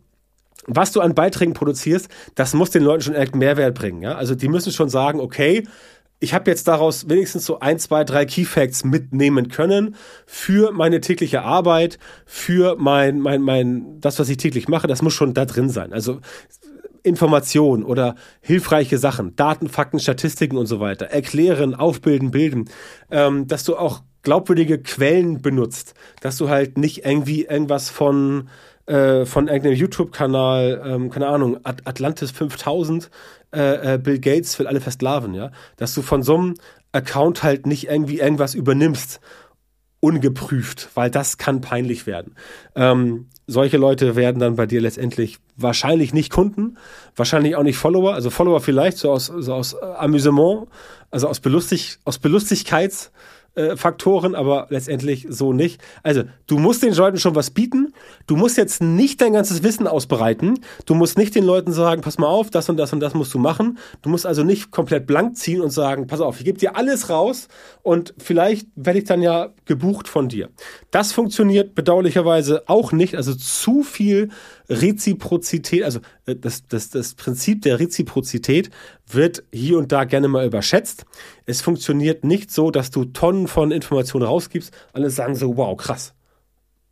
was 0.67 0.93
du 0.93 1.00
an 1.00 1.14
Beiträgen 1.14 1.55
produzierst, 1.55 2.09
das 2.35 2.55
muss 2.55 2.70
den 2.70 2.85
Leuten 2.85 3.03
schon 3.03 3.38
Mehrwert 3.38 3.75
bringen. 3.75 4.03
Ja? 4.03 4.14
Also 4.14 4.35
die 4.35 4.49
müssen 4.49 4.73
schon 4.73 4.88
sagen, 4.88 5.20
okay, 5.20 5.64
ich 6.23 6.35
habe 6.35 6.49
jetzt 6.49 6.69
daraus 6.69 7.09
wenigstens 7.09 7.44
so 7.44 7.59
ein, 7.59 7.81
zwei, 7.81 8.05
drei 8.05 8.25
Key 8.26 8.44
Facts 8.44 8.85
mitnehmen 8.85 9.49
können 9.49 9.97
für 10.25 10.70
meine 10.70 11.00
tägliche 11.00 11.43
Arbeit, 11.43 11.99
für 12.26 12.76
mein, 12.79 13.19
mein, 13.19 13.43
mein, 13.43 14.00
das, 14.00 14.20
was 14.20 14.29
ich 14.29 14.37
täglich 14.37 14.69
mache, 14.69 14.87
das 14.87 15.03
muss 15.03 15.14
schon 15.14 15.35
da 15.35 15.47
drin 15.47 15.69
sein. 15.69 15.93
Also 15.93 16.20
Informationen 17.03 17.82
oder 17.82 18.15
hilfreiche 18.41 18.99
Sachen, 18.99 19.35
Daten, 19.35 19.69
Fakten, 19.69 19.99
Statistiken 19.99 20.56
und 20.56 20.67
so 20.67 20.79
weiter, 20.79 21.06
erklären, 21.06 21.75
aufbilden, 21.75 22.31
bilden, 22.31 22.67
ähm, 23.11 23.49
dass 23.49 23.65
du 23.65 23.76
auch 23.76 24.03
glaubwürdige 24.23 24.81
Quellen 24.81 25.43
benutzt, 25.43 25.94
dass 26.20 26.37
du 26.37 26.49
halt 26.49 26.79
nicht 26.79 27.05
irgendwie 27.05 27.47
irgendwas 27.47 27.91
von 27.91 28.49
äh, 28.87 29.25
von 29.25 29.49
irgendeinem 29.49 29.76
YouTube-Kanal, 29.76 30.82
ähm, 30.84 31.11
keine 31.11 31.29
Ahnung, 31.29 31.58
At 31.64 31.87
Atlantis 31.87 32.31
5000, 32.31 33.11
äh, 33.55 33.94
äh, 33.94 33.99
Bill 33.99 34.19
Gates 34.19 34.58
will 34.58 34.67
alle 34.67 34.81
versklaven, 34.81 35.34
ja, 35.34 35.50
dass 35.76 35.94
du 35.94 36.02
von 36.02 36.23
so 36.23 36.37
einem 36.37 36.55
Account 36.93 37.43
halt 37.43 37.67
nicht 37.67 37.88
irgendwie 37.88 38.20
irgendwas 38.20 38.55
übernimmst, 38.55 39.20
ungeprüft, 40.00 40.88
weil 40.94 41.11
das 41.11 41.38
kann 41.38 41.61
peinlich 41.61 42.06
werden. 42.06 42.34
Ähm, 42.75 43.29
solche 43.46 43.76
Leute 43.76 44.17
werden 44.17 44.40
dann 44.40 44.56
bei 44.56 44.67
dir 44.67 44.81
letztendlich 44.81 45.38
wahrscheinlich 45.56 46.12
nicht 46.12 46.32
Kunden, 46.32 46.76
wahrscheinlich 47.14 47.55
auch 47.55 47.62
nicht 47.62 47.76
Follower, 47.76 48.12
also 48.12 48.31
Follower 48.31 48.61
vielleicht 48.61 48.99
so 48.99 49.12
aus, 49.12 49.26
so 49.26 49.55
aus 49.55 49.76
Amüsement, 49.81 50.67
also 51.12 51.29
aus, 51.29 51.38
Belustig, 51.38 51.99
aus 52.05 52.19
Belustigkeits 52.19 53.12
äh, 53.55 53.77
Faktoren, 53.77 54.35
aber 54.35 54.67
letztendlich 54.71 55.27
so 55.29 55.53
nicht. 55.53 55.81
Also, 56.03 56.23
du 56.47 56.59
musst 56.59 56.83
den 56.83 56.95
Leuten 56.95 57.19
schon 57.19 57.35
was 57.35 57.51
bieten. 57.51 57.93
Du 58.27 58.37
musst 58.37 58.57
jetzt 58.57 58.83
nicht 58.83 59.21
dein 59.21 59.35
ganzes 59.35 59.63
Wissen 59.63 59.87
ausbereiten. 59.87 60.59
Du 60.87 60.95
musst 60.95 61.19
nicht 61.19 61.35
den 61.35 61.45
Leuten 61.45 61.73
sagen, 61.73 62.03
pass 62.03 62.19
mal 62.19 62.29
auf, 62.29 62.51
das 62.51 62.69
und 62.69 62.77
das 62.77 62.93
und 62.93 63.01
das 63.01 63.15
musst 63.15 63.35
du 63.35 63.39
machen. 63.39 63.79
Du 64.01 64.09
musst 64.09 64.25
also 64.25 64.43
nicht 64.43 64.71
komplett 64.71 65.06
blank 65.06 65.37
ziehen 65.37 65.61
und 65.61 65.71
sagen, 65.71 66.06
pass 66.06 66.21
auf, 66.21 66.39
ich 66.39 66.44
gebe 66.44 66.59
dir 66.59 66.77
alles 66.77 67.11
raus 67.11 67.49
und 67.82 68.15
vielleicht 68.19 68.69
werde 68.75 69.01
ich 69.01 69.05
dann 69.05 69.21
ja 69.21 69.51
gebucht 69.67 70.09
von 70.09 70.29
dir. 70.29 70.49
Das 70.91 71.13
funktioniert 71.13 71.75
bedauerlicherweise 71.75 72.63
auch 72.69 72.93
nicht. 72.93 73.17
Also 73.17 73.35
zu 73.35 73.82
viel 73.82 74.31
Reziprozität, 74.69 75.85
also 75.85 76.01
das, 76.24 76.67
das, 76.67 76.91
das 76.91 77.14
Prinzip 77.14 77.62
der 77.62 77.81
Reziprozität 77.81 78.70
wird 79.06 79.44
hier 79.52 79.79
und 79.79 79.93
da 79.93 80.05
gerne 80.05 80.29
mal 80.29 80.46
überschätzt. 80.46 81.05
Es 81.46 81.60
funktioniert 81.60 82.24
nicht 82.24 82.50
so, 82.50 82.70
dass 82.70 82.91
du 82.91 83.06
Tonnen 83.06 83.48
von 83.48 83.70
Informationen 83.70 84.24
rausgibst. 84.24 84.72
Alle 84.93 85.10
sagen 85.10 85.34
so, 85.34 85.56
wow, 85.56 85.76
krass. 85.76 86.14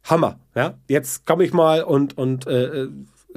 Hammer. 0.04 0.40
Ja, 0.54 0.78
jetzt 0.88 1.26
komme 1.26 1.44
ich 1.44 1.52
mal 1.52 1.82
und, 1.82 2.16
und 2.16 2.46
äh, 2.46 2.82
äh 2.82 2.88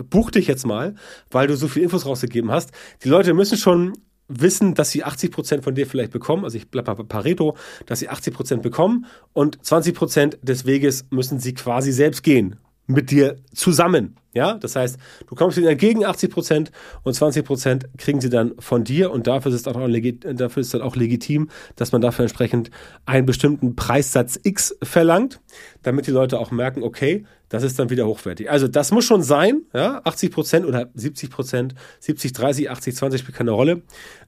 buch 0.10 0.32
dich 0.32 0.48
jetzt 0.48 0.66
mal, 0.66 0.96
weil 1.30 1.46
du 1.46 1.56
so 1.56 1.68
viel 1.68 1.84
Infos 1.84 2.08
rausgegeben 2.08 2.50
hast. 2.50 2.72
Die 3.04 3.10
Leute 3.10 3.36
müssen 3.36 3.60
schon 3.60 3.94
wissen, 4.28 4.74
dass 4.74 4.90
sie 4.90 5.04
80 5.04 5.32
Prozent 5.32 5.64
von 5.64 5.76
dir 5.76 5.86
vielleicht 5.86 6.12
bekommen, 6.12 6.46
also 6.46 6.58
ich 6.58 6.70
bleibe 6.70 6.96
bei 6.96 7.04
Pareto, 7.04 7.56
dass 7.86 8.00
sie 8.00 8.10
80 8.10 8.34
Prozent 8.34 8.64
bekommen 8.64 9.06
und 9.34 9.64
20 9.64 9.94
Prozent 9.94 10.40
des 10.42 10.66
Weges 10.66 11.06
müssen 11.12 11.40
sie 11.40 11.54
quasi 11.54 11.92
selbst 11.92 12.24
gehen 12.24 12.58
mit 12.88 13.12
dir 13.12 13.38
zusammen. 13.54 14.18
Ja, 14.34 14.56
das 14.56 14.76
heißt, 14.76 14.98
du 15.28 15.36
kommst 15.36 15.60
ihnen 15.60 15.68
entgegen 15.68 16.06
80 16.06 16.32
Prozent 16.32 16.72
und 17.04 17.14
20 17.14 17.46
Prozent 17.46 17.86
kriegen 18.00 18.20
sie 18.20 18.32
dann 18.32 18.54
von 18.58 18.84
dir 18.84 19.12
und 19.12 19.28
dafür 19.28 19.54
ist, 19.54 19.62
es 19.62 19.68
auch 19.68 19.76
dafür 19.78 20.62
ist 20.62 20.74
dann 20.74 20.82
auch 20.82 20.96
legitim, 20.96 21.50
dass 21.76 21.92
man 21.92 22.02
dafür 22.02 22.24
entsprechend 22.24 22.72
einen 23.06 23.28
bestimmten 23.28 23.76
Preissatz 23.76 24.40
X 24.42 24.76
verlangt, 24.82 25.40
damit 25.84 26.08
die 26.08 26.12
Leute 26.12 26.40
auch 26.40 26.50
merken, 26.50 26.82
okay, 26.82 27.26
das 27.50 27.62
ist 27.62 27.78
dann 27.78 27.92
wieder 27.92 28.08
hochwertig. 28.08 28.50
Also 28.50 28.68
das 28.68 28.92
muss 28.92 29.06
schon 29.06 29.22
sein, 29.22 29.62
ja, 29.72 30.02
80 30.04 30.32
Prozent 30.32 30.66
oder 30.66 30.90
70 30.96 31.30
Prozent, 31.30 31.76
70, 32.00 32.34
30, 32.34 32.72
80, 32.72 32.96
20 32.96 33.22
spielt 33.22 33.38
keine 33.38 33.52
Rolle. 33.52 33.84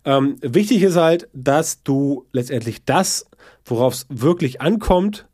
Ähm, 0.05 0.35
wichtig 0.41 0.83
ist 0.83 0.97
halt, 0.97 1.27
dass 1.33 1.81
du 1.81 2.27
letztendlich 2.31 2.85
das, 2.85 3.25
worauf 3.65 3.95
es 3.95 4.05
wirklich 4.09 4.61
ankommt, 4.61 5.25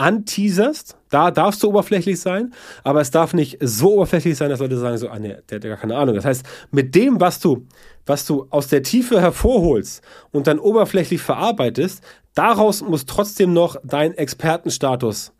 anteaserst, 0.00 0.96
da 1.10 1.30
darfst 1.30 1.62
du 1.62 1.68
oberflächlich 1.68 2.20
sein, 2.20 2.54
aber 2.84 3.00
es 3.00 3.10
darf 3.10 3.34
nicht 3.34 3.58
so 3.60 3.94
oberflächlich 3.94 4.36
sein, 4.36 4.48
dass 4.48 4.60
Leute 4.60 4.78
sagen 4.78 4.96
so, 4.96 5.08
ah 5.08 5.18
nee, 5.18 5.36
der 5.48 5.56
hat 5.56 5.62
gar 5.62 5.76
keine 5.76 5.96
Ahnung. 5.96 6.14
Das 6.14 6.24
heißt, 6.24 6.44
mit 6.70 6.94
dem, 6.94 7.20
was 7.20 7.38
du, 7.38 7.66
was 8.06 8.24
du 8.24 8.46
aus 8.50 8.68
der 8.68 8.82
Tiefe 8.82 9.20
hervorholst 9.20 10.02
und 10.32 10.46
dann 10.46 10.58
oberflächlich 10.58 11.20
verarbeitest, 11.20 12.02
daraus 12.34 12.80
muss 12.80 13.04
trotzdem 13.04 13.52
noch 13.52 13.76
dein 13.84 14.14
Expertenstatus 14.14 15.32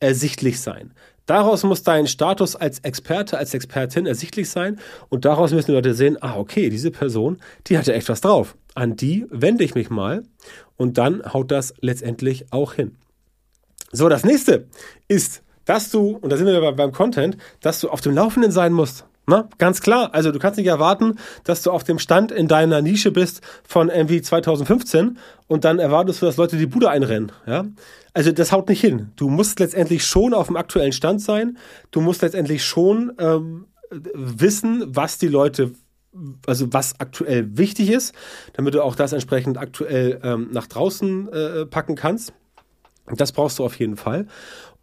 ersichtlich 0.00 0.60
sein. 0.60 0.92
Daraus 1.26 1.62
muss 1.62 1.84
dein 1.84 2.08
Status 2.08 2.56
als 2.56 2.80
Experte, 2.80 3.38
als 3.38 3.54
Expertin 3.54 4.06
ersichtlich 4.06 4.50
sein 4.50 4.80
und 5.08 5.24
daraus 5.24 5.52
müssen 5.52 5.70
die 5.70 5.76
Leute 5.76 5.94
sehen, 5.94 6.18
ah, 6.20 6.36
okay, 6.36 6.70
diese 6.70 6.90
Person, 6.90 7.38
die 7.68 7.78
hat 7.78 7.86
ja 7.86 7.94
echt 7.94 8.08
was 8.08 8.20
drauf. 8.20 8.56
An 8.74 8.96
die 8.96 9.26
wende 9.30 9.62
ich 9.62 9.76
mich 9.76 9.90
mal 9.90 10.24
und 10.76 10.98
dann 10.98 11.22
haut 11.32 11.52
das 11.52 11.74
letztendlich 11.80 12.46
auch 12.50 12.72
hin. 12.72 12.96
So, 13.92 14.08
das 14.08 14.24
nächste 14.24 14.66
ist, 15.08 15.42
dass 15.64 15.90
du, 15.90 16.18
und 16.20 16.30
da 16.30 16.36
sind 16.36 16.46
wir 16.46 16.72
beim 16.72 16.92
Content, 16.92 17.36
dass 17.60 17.80
du 17.80 17.88
auf 17.88 18.00
dem 18.00 18.14
Laufenden 18.14 18.52
sein 18.52 18.72
musst. 18.72 19.04
Na, 19.26 19.48
ganz 19.58 19.80
klar. 19.80 20.10
Also 20.12 20.32
du 20.32 20.38
kannst 20.38 20.58
nicht 20.58 20.66
erwarten, 20.66 21.16
dass 21.44 21.62
du 21.62 21.70
auf 21.70 21.84
dem 21.84 21.98
Stand 21.98 22.32
in 22.32 22.48
deiner 22.48 22.82
Nische 22.82 23.12
bist 23.12 23.42
von 23.62 23.86
MV 23.86 24.22
2015 24.22 25.18
und 25.46 25.64
dann 25.64 25.78
erwartest 25.78 26.20
du, 26.20 26.26
dass 26.26 26.36
Leute 26.36 26.56
die 26.56 26.66
Bude 26.66 26.90
einrennen. 26.90 27.30
Ja? 27.46 27.66
Also 28.12 28.32
das 28.32 28.50
haut 28.50 28.68
nicht 28.68 28.80
hin. 28.80 29.12
Du 29.16 29.28
musst 29.28 29.60
letztendlich 29.60 30.04
schon 30.04 30.34
auf 30.34 30.48
dem 30.48 30.56
aktuellen 30.56 30.92
Stand 30.92 31.20
sein. 31.20 31.58
Du 31.92 32.00
musst 32.00 32.22
letztendlich 32.22 32.64
schon 32.64 33.12
ähm, 33.18 33.66
wissen, 33.90 34.84
was 34.88 35.18
die 35.18 35.28
Leute 35.28 35.72
also 36.44 36.72
was 36.72 36.98
aktuell 36.98 37.56
wichtig 37.56 37.88
ist, 37.88 38.14
damit 38.54 38.74
du 38.74 38.82
auch 38.82 38.96
das 38.96 39.12
entsprechend 39.12 39.58
aktuell 39.58 40.20
ähm, 40.24 40.48
nach 40.50 40.66
draußen 40.66 41.32
äh, 41.32 41.66
packen 41.66 41.94
kannst. 41.94 42.32
Das 43.14 43.32
brauchst 43.32 43.58
du 43.58 43.64
auf 43.64 43.78
jeden 43.78 43.96
Fall. 43.96 44.26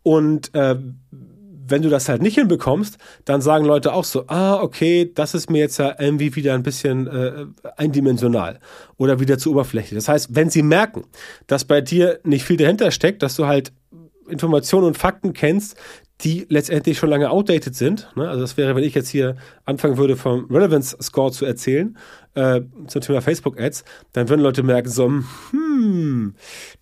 Und 0.03 0.53
äh, 0.55 0.75
wenn 1.69 1.81
du 1.81 1.89
das 1.89 2.07
halt 2.07 2.21
nicht 2.21 2.35
hinbekommst, 2.35 2.97
dann 3.25 3.41
sagen 3.41 3.65
Leute 3.65 3.93
auch 3.93 4.03
so, 4.03 4.25
ah, 4.27 4.61
okay, 4.61 5.11
das 5.13 5.33
ist 5.33 5.49
mir 5.49 5.59
jetzt 5.59 5.77
ja 5.77 5.95
irgendwie 5.99 6.35
wieder 6.35 6.53
ein 6.53 6.63
bisschen 6.63 7.07
äh, 7.07 7.45
eindimensional 7.75 8.59
oder 8.97 9.19
wieder 9.19 9.37
zu 9.37 9.51
oberflächlich. 9.51 9.97
Das 9.97 10.07
heißt, 10.07 10.35
wenn 10.35 10.49
sie 10.49 10.63
merken, 10.63 11.03
dass 11.45 11.65
bei 11.65 11.81
dir 11.81 12.19
nicht 12.23 12.45
viel 12.45 12.57
dahinter 12.57 12.91
steckt, 12.91 13.21
dass 13.21 13.35
du 13.35 13.47
halt 13.47 13.73
Informationen 14.29 14.87
und 14.87 14.97
Fakten 14.97 15.33
kennst, 15.33 15.77
die 16.21 16.47
letztendlich 16.49 16.97
schon 16.97 17.09
lange 17.09 17.29
outdated 17.29 17.75
sind. 17.75 18.09
Ne? 18.15 18.27
Also 18.27 18.41
das 18.41 18.57
wäre, 18.57 18.75
wenn 18.75 18.83
ich 18.83 18.95
jetzt 18.95 19.09
hier 19.09 19.35
anfangen 19.65 19.97
würde, 19.97 20.17
vom 20.17 20.45
Relevance 20.49 20.97
Score 21.01 21.31
zu 21.31 21.45
erzählen, 21.45 21.97
äh, 22.37 22.61
zum 22.87 23.01
Thema 23.01 23.21
Facebook 23.21 23.59
Ads, 23.59 23.83
dann 24.13 24.29
würden 24.29 24.41
Leute 24.41 24.63
merken 24.63 24.89
so, 24.89 25.07
hm, 25.07 26.35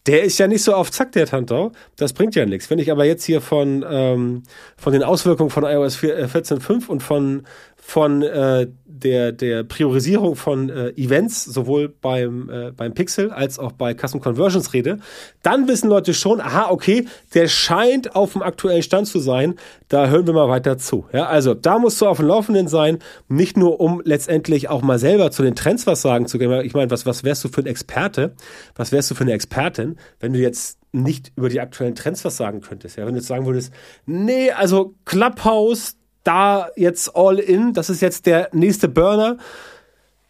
der 0.05 0.23
ist 0.23 0.37
ja 0.37 0.47
nicht 0.47 0.63
so 0.63 0.73
auf 0.73 0.91
Zack, 0.91 1.13
der 1.13 1.25
Tantau. 1.25 1.71
Das 1.95 2.13
bringt 2.13 2.35
ja 2.35 2.45
nichts. 2.45 2.69
Wenn 2.69 2.79
ich 2.79 2.91
aber 2.91 3.05
jetzt 3.05 3.23
hier 3.23 3.41
von, 3.41 3.85
ähm, 3.89 4.43
von 4.77 4.93
den 4.93 5.03
Auswirkungen 5.03 5.49
von 5.49 5.63
iOS 5.63 5.97
14.5 5.97 6.87
äh, 6.87 6.91
und 6.91 7.01
von 7.01 7.43
von 7.87 8.23
äh, 8.23 8.65
der, 8.83 9.31
der 9.31 9.63
Priorisierung 9.63 10.35
von 10.35 10.69
äh, 10.69 10.89
Events, 10.97 11.45
sowohl 11.45 11.87
beim, 11.87 12.49
äh, 12.49 12.71
beim 12.71 12.95
Pixel 12.95 13.29
als 13.29 13.59
auch 13.59 13.73
bei 13.73 13.93
Custom 13.93 14.21
Conversions 14.21 14.73
rede, 14.73 14.97
dann 15.43 15.67
wissen 15.67 15.87
Leute 15.87 16.15
schon, 16.15 16.41
aha, 16.41 16.71
okay, 16.71 17.05
der 17.35 17.47
scheint 17.47 18.15
auf 18.15 18.33
dem 18.33 18.41
aktuellen 18.41 18.81
Stand 18.81 19.07
zu 19.07 19.19
sein, 19.19 19.53
da 19.87 20.07
hören 20.07 20.25
wir 20.25 20.33
mal 20.33 20.49
weiter 20.49 20.79
zu. 20.79 21.05
Ja, 21.13 21.27
also 21.27 21.53
da 21.53 21.77
musst 21.77 22.01
du 22.01 22.07
auf 22.07 22.17
dem 22.17 22.25
Laufenden 22.25 22.67
sein, 22.67 22.97
nicht 23.27 23.55
nur 23.55 23.79
um 23.79 24.01
letztendlich 24.03 24.67
auch 24.67 24.81
mal 24.81 24.97
selber 24.97 25.29
zu 25.29 25.43
den 25.43 25.55
Trends 25.55 25.85
was 25.85 26.01
sagen 26.01 26.25
zu 26.25 26.39
können. 26.39 26.65
Ich 26.65 26.73
meine, 26.73 26.89
was, 26.89 27.05
was 27.05 27.23
wärst 27.23 27.43
du 27.43 27.49
für 27.49 27.61
ein 27.61 27.67
Experte? 27.67 28.33
Was 28.75 28.91
wärst 28.91 29.11
du 29.11 29.15
für 29.15 29.25
eine 29.25 29.33
Expertin, 29.33 29.97
wenn 30.19 30.33
du 30.33 30.39
jetzt 30.39 30.79
nicht 30.91 31.31
über 31.35 31.49
die 31.49 31.61
aktuellen 31.61 31.93
Trends 31.93 32.25
was 32.25 32.35
sagen 32.35 32.61
könntest? 32.61 32.97
Ja, 32.97 33.05
wenn 33.05 33.13
du 33.13 33.19
jetzt 33.19 33.27
sagen 33.27 33.45
würdest, 33.45 33.71
nee, 34.07 34.49
also 34.49 34.95
Clubhouse, 35.05 35.97
da 36.25 36.69
jetzt 36.75 37.15
all 37.15 37.39
in, 37.39 37.73
das 37.73 37.89
ist 37.89 38.01
jetzt 38.01 38.25
der 38.25 38.49
nächste 38.51 38.89
Burner. 38.89 39.37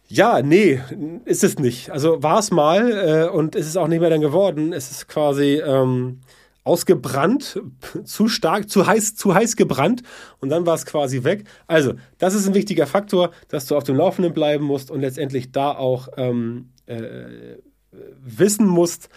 Ja, 0.08 0.40
nee, 0.42 0.80
ist 1.24 1.42
es 1.42 1.58
nicht. 1.58 1.90
Also 1.90 2.22
war 2.22 2.38
es 2.38 2.50
mal 2.52 2.92
äh, 2.92 3.28
und 3.28 3.56
ist 3.56 3.66
es 3.66 3.76
auch 3.76 3.88
nicht 3.88 4.00
mehr 4.00 4.10
dann 4.10 4.20
geworden. 4.20 4.72
Es 4.72 4.90
ist 4.90 5.08
quasi 5.08 5.60
ähm, 5.64 6.20
ausgebrannt, 6.62 7.60
zu 8.04 8.28
stark, 8.28 8.68
zu 8.68 8.86
heiß, 8.86 9.16
zu 9.16 9.34
heiß 9.34 9.56
gebrannt 9.56 10.02
und 10.38 10.50
dann 10.50 10.66
war 10.66 10.74
es 10.74 10.86
quasi 10.86 11.24
weg. 11.24 11.44
Also, 11.66 11.94
das 12.18 12.34
ist 12.34 12.46
ein 12.46 12.54
wichtiger 12.54 12.86
Faktor, 12.86 13.30
dass 13.48 13.66
du 13.66 13.76
auf 13.76 13.84
dem 13.84 13.96
Laufenden 13.96 14.32
bleiben 14.32 14.64
musst 14.64 14.90
und 14.90 15.00
letztendlich 15.00 15.52
da 15.52 15.72
auch 15.72 16.08
ähm, 16.16 16.70
äh, 16.86 17.56
wissen 18.20 18.66
musst, 18.66 19.08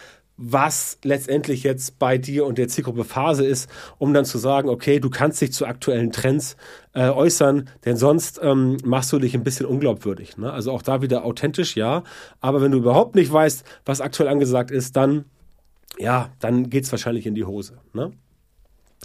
was 0.41 0.97
letztendlich 1.03 1.63
jetzt 1.63 1.99
bei 1.99 2.17
dir 2.17 2.45
und 2.45 2.57
der 2.57 2.69
Zielgruppe 2.69 3.03
Phase 3.03 3.45
ist, 3.45 3.69
um 3.97 4.13
dann 4.13 4.23
zu 4.23 4.37
sagen, 4.37 4.69
okay, 4.69 5.01
du 5.01 5.09
kannst 5.09 5.41
dich 5.41 5.51
zu 5.51 5.65
aktuellen 5.65 6.13
Trends 6.13 6.55
äh, 6.93 7.09
äußern, 7.09 7.69
denn 7.83 7.97
sonst 7.97 8.39
ähm, 8.41 8.77
machst 8.85 9.11
du 9.11 9.19
dich 9.19 9.35
ein 9.35 9.43
bisschen 9.43 9.65
unglaubwürdig. 9.65 10.37
Ne? 10.37 10.51
Also 10.51 10.71
auch 10.71 10.81
da 10.81 11.01
wieder 11.01 11.25
authentisch, 11.25 11.75
ja. 11.75 12.03
Aber 12.39 12.61
wenn 12.61 12.71
du 12.71 12.77
überhaupt 12.77 13.15
nicht 13.15 13.31
weißt, 13.31 13.65
was 13.85 13.99
aktuell 13.99 14.29
angesagt 14.29 14.71
ist, 14.71 14.95
dann, 14.95 15.25
ja, 15.97 16.29
dann 16.39 16.69
geht's 16.69 16.91
wahrscheinlich 16.91 17.25
in 17.25 17.35
die 17.35 17.43
Hose. 17.43 17.77
Ne? 17.91 18.13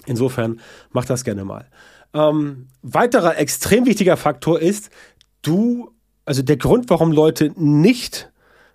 Insofern 0.07 0.61
mach 0.93 1.05
das 1.05 1.25
gerne 1.25 1.45
mal. 1.45 1.69
Ähm, 2.15 2.69
weiterer 2.83 3.39
extrem 3.39 3.87
wichtiger 3.87 4.17
Faktor 4.17 4.61
ist, 4.61 4.91
du, 5.43 5.91
also 6.25 6.43
der 6.43 6.59
Grund, 6.59 6.91
warum 6.91 7.11
Leute 7.11 7.53
nicht 7.57 8.31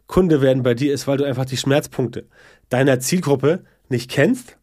Kunde 0.10 0.42
werden 0.42 0.64
bei 0.64 0.74
dir 0.74 0.94
ist, 0.94 1.08
weil 1.08 1.18
du 1.18 1.24
einfach 1.24 1.46
die 1.46 1.56
Schmerzpunkte 1.56 2.28
deiner 2.68 3.00
Zielgruppe 3.00 3.64
nicht 3.90 4.10
kennst 4.10 4.58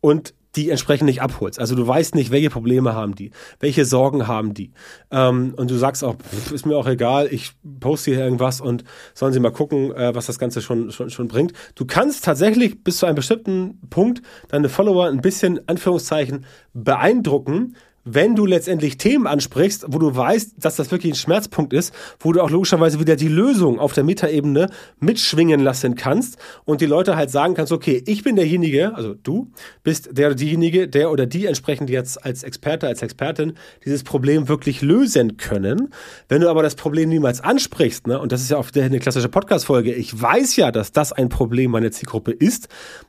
und 0.00 0.34
die 0.56 0.70
entsprechend 0.70 1.06
nicht 1.06 1.22
abholst. 1.22 1.58
Also 1.58 1.74
du 1.74 1.86
weißt 1.86 2.14
nicht, 2.14 2.30
welche 2.30 2.50
Probleme 2.50 2.94
haben 2.94 3.14
die, 3.14 3.30
welche 3.60 3.84
Sorgen 3.84 4.26
haben 4.26 4.54
die. 4.54 4.72
Ähm, 5.10 5.54
und 5.56 5.70
du 5.70 5.76
sagst 5.76 6.04
auch, 6.04 6.16
pff, 6.16 6.52
ist 6.52 6.66
mir 6.66 6.76
auch 6.76 6.86
egal, 6.86 7.28
ich 7.30 7.52
poste 7.80 8.10
hier 8.10 8.20
irgendwas 8.20 8.60
und 8.60 8.84
sollen 9.14 9.32
sie 9.32 9.40
mal 9.40 9.52
gucken, 9.52 9.92
äh, 9.94 10.14
was 10.14 10.26
das 10.26 10.38
Ganze 10.38 10.60
schon, 10.60 10.90
schon, 10.90 11.10
schon 11.10 11.28
bringt. 11.28 11.52
Du 11.74 11.84
kannst 11.84 12.24
tatsächlich 12.24 12.82
bis 12.84 12.98
zu 12.98 13.06
einem 13.06 13.16
bestimmten 13.16 13.80
Punkt 13.88 14.22
deine 14.48 14.68
Follower 14.68 15.06
ein 15.06 15.20
bisschen, 15.20 15.60
Anführungszeichen, 15.66 16.44
beeindrucken, 16.74 17.74
wenn 18.14 18.34
du 18.34 18.46
letztendlich 18.46 18.98
Themen 18.98 19.26
ansprichst, 19.26 19.86
wo 19.88 19.98
du 19.98 20.14
weißt, 20.14 20.54
dass 20.58 20.76
das 20.76 20.90
wirklich 20.90 21.12
ein 21.12 21.16
Schmerzpunkt 21.16 21.72
ist, 21.72 21.94
wo 22.20 22.32
du 22.32 22.40
auch 22.40 22.50
logischerweise 22.50 23.00
wieder 23.00 23.16
die 23.16 23.28
Lösung 23.28 23.78
auf 23.78 23.92
der 23.92 24.04
Metaebene 24.04 24.70
mitschwingen 25.00 25.60
lassen 25.60 25.94
kannst 25.94 26.38
und 26.64 26.80
die 26.80 26.86
Leute 26.86 27.16
halt 27.16 27.30
sagen 27.30 27.54
kannst, 27.54 27.72
okay, 27.72 28.02
ich 28.06 28.22
bin 28.22 28.36
derjenige, 28.36 28.94
also 28.94 29.14
du 29.14 29.50
bist 29.82 30.10
der 30.12 30.28
oder 30.28 30.36
diejenige, 30.36 30.88
der 30.88 31.10
oder 31.10 31.26
die 31.26 31.46
entsprechend 31.46 31.90
jetzt 31.90 32.24
als 32.24 32.42
Experte, 32.42 32.86
als 32.86 33.02
Expertin 33.02 33.54
dieses 33.84 34.04
Problem 34.04 34.48
wirklich 34.48 34.82
lösen 34.82 35.36
können. 35.36 35.88
Wenn 36.28 36.40
du 36.40 36.48
aber 36.48 36.62
das 36.62 36.74
Problem 36.74 37.08
niemals 37.08 37.40
ansprichst, 37.40 38.06
ne, 38.06 38.18
und 38.20 38.32
das 38.32 38.42
ist 38.42 38.50
ja 38.50 38.56
auch 38.56 38.68
eine 38.74 38.98
klassische 38.98 39.28
Podcast-Folge, 39.28 39.92
ich 39.92 40.20
weiß 40.20 40.56
ja, 40.56 40.70
dass 40.70 40.92
das 40.92 41.12
ein 41.12 41.28
Problem 41.28 41.70
meiner 41.70 41.90
Zielgruppe 41.90 42.32
ist, 42.32 42.68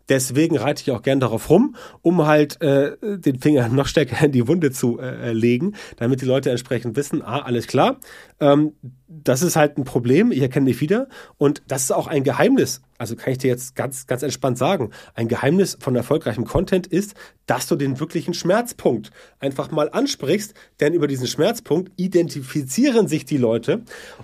deswegen 0.09 0.57
reite 0.57 0.81
ich 0.81 0.91
auch 0.91 1.01
gern 1.01 1.19
darauf 1.19 1.49
rum, 1.49 1.75
um 2.01 2.25
halt 2.25 2.61
äh, 2.61 2.97
den 3.01 3.39
Finger 3.39 3.69
noch 3.69 3.87
stärker 3.87 4.25
in 4.25 4.31
die 4.31 4.47
Wunde 4.47 4.71
zu 4.71 4.88
äh, 4.97 5.33
legen, 5.33 5.75
damit 5.97 6.21
die 6.21 6.25
Leute 6.25 6.49
entsprechend 6.49 6.95
wissen, 6.95 7.21
ah, 7.21 7.39
alles 7.39 7.67
klar, 7.67 7.99
ähm, 8.39 8.73
das 9.07 9.41
ist 9.41 9.55
halt 9.55 9.77
ein 9.77 9.83
Problem, 9.83 10.31
ich 10.31 10.41
erkenne 10.41 10.67
dich 10.67 10.81
wieder 10.81 11.07
und 11.37 11.63
das 11.67 11.83
ist 11.83 11.91
auch 11.91 12.07
ein 12.07 12.23
Geheimnis. 12.23 12.81
Also 12.99 13.15
kann 13.15 13.31
ich 13.31 13.37
dir 13.37 13.47
jetzt 13.47 13.75
ganz, 13.75 14.07
ganz 14.07 14.23
entspannt 14.23 14.57
sagen, 14.57 14.91
ein 15.15 15.27
Geheimnis 15.27 15.77
von 15.79 15.95
erfolgreichem 15.95 16.45
Content 16.45 16.85
ist, 16.85 17.15
dass 17.45 17.65
du 17.65 17.75
den 17.75 17.99
wirklichen 17.99 18.33
Schmerzpunkt 18.33 19.11
einfach 19.39 19.71
mal 19.71 19.89
ansprichst, 19.89 20.53
denn 20.79 20.93
über 20.93 21.07
diesen 21.07 21.25
Schmerzpunkt 21.25 21.91
identifizieren 21.95 23.07
sich 23.07 23.25
die 23.25 23.37
Leute 23.37 23.83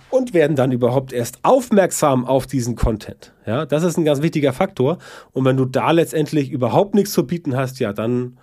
und 0.10 0.34
werden 0.34 0.56
dann 0.56 0.72
überhaupt 0.72 1.14
erst 1.14 1.40
aufmerksam 1.44 2.26
auf 2.26 2.48
diesen 2.48 2.76
Content. 2.76 3.34
Ja, 3.46 3.66
das 3.66 3.84
ist 3.84 3.98
ein 3.98 4.06
ganz 4.06 4.22
wichtiger 4.22 4.54
Faktor 4.54 4.98
und 5.32 5.46
wenn 5.46 5.58
du 5.58 5.66
da 5.66 5.92
letztendlich 5.92 6.52
überhaupt 6.52 6.96
nichts 6.96 7.14
zu 7.14 7.26
bieten 7.26 7.56
hast, 7.56 7.80
ja, 7.80 7.94
dann 7.94 8.38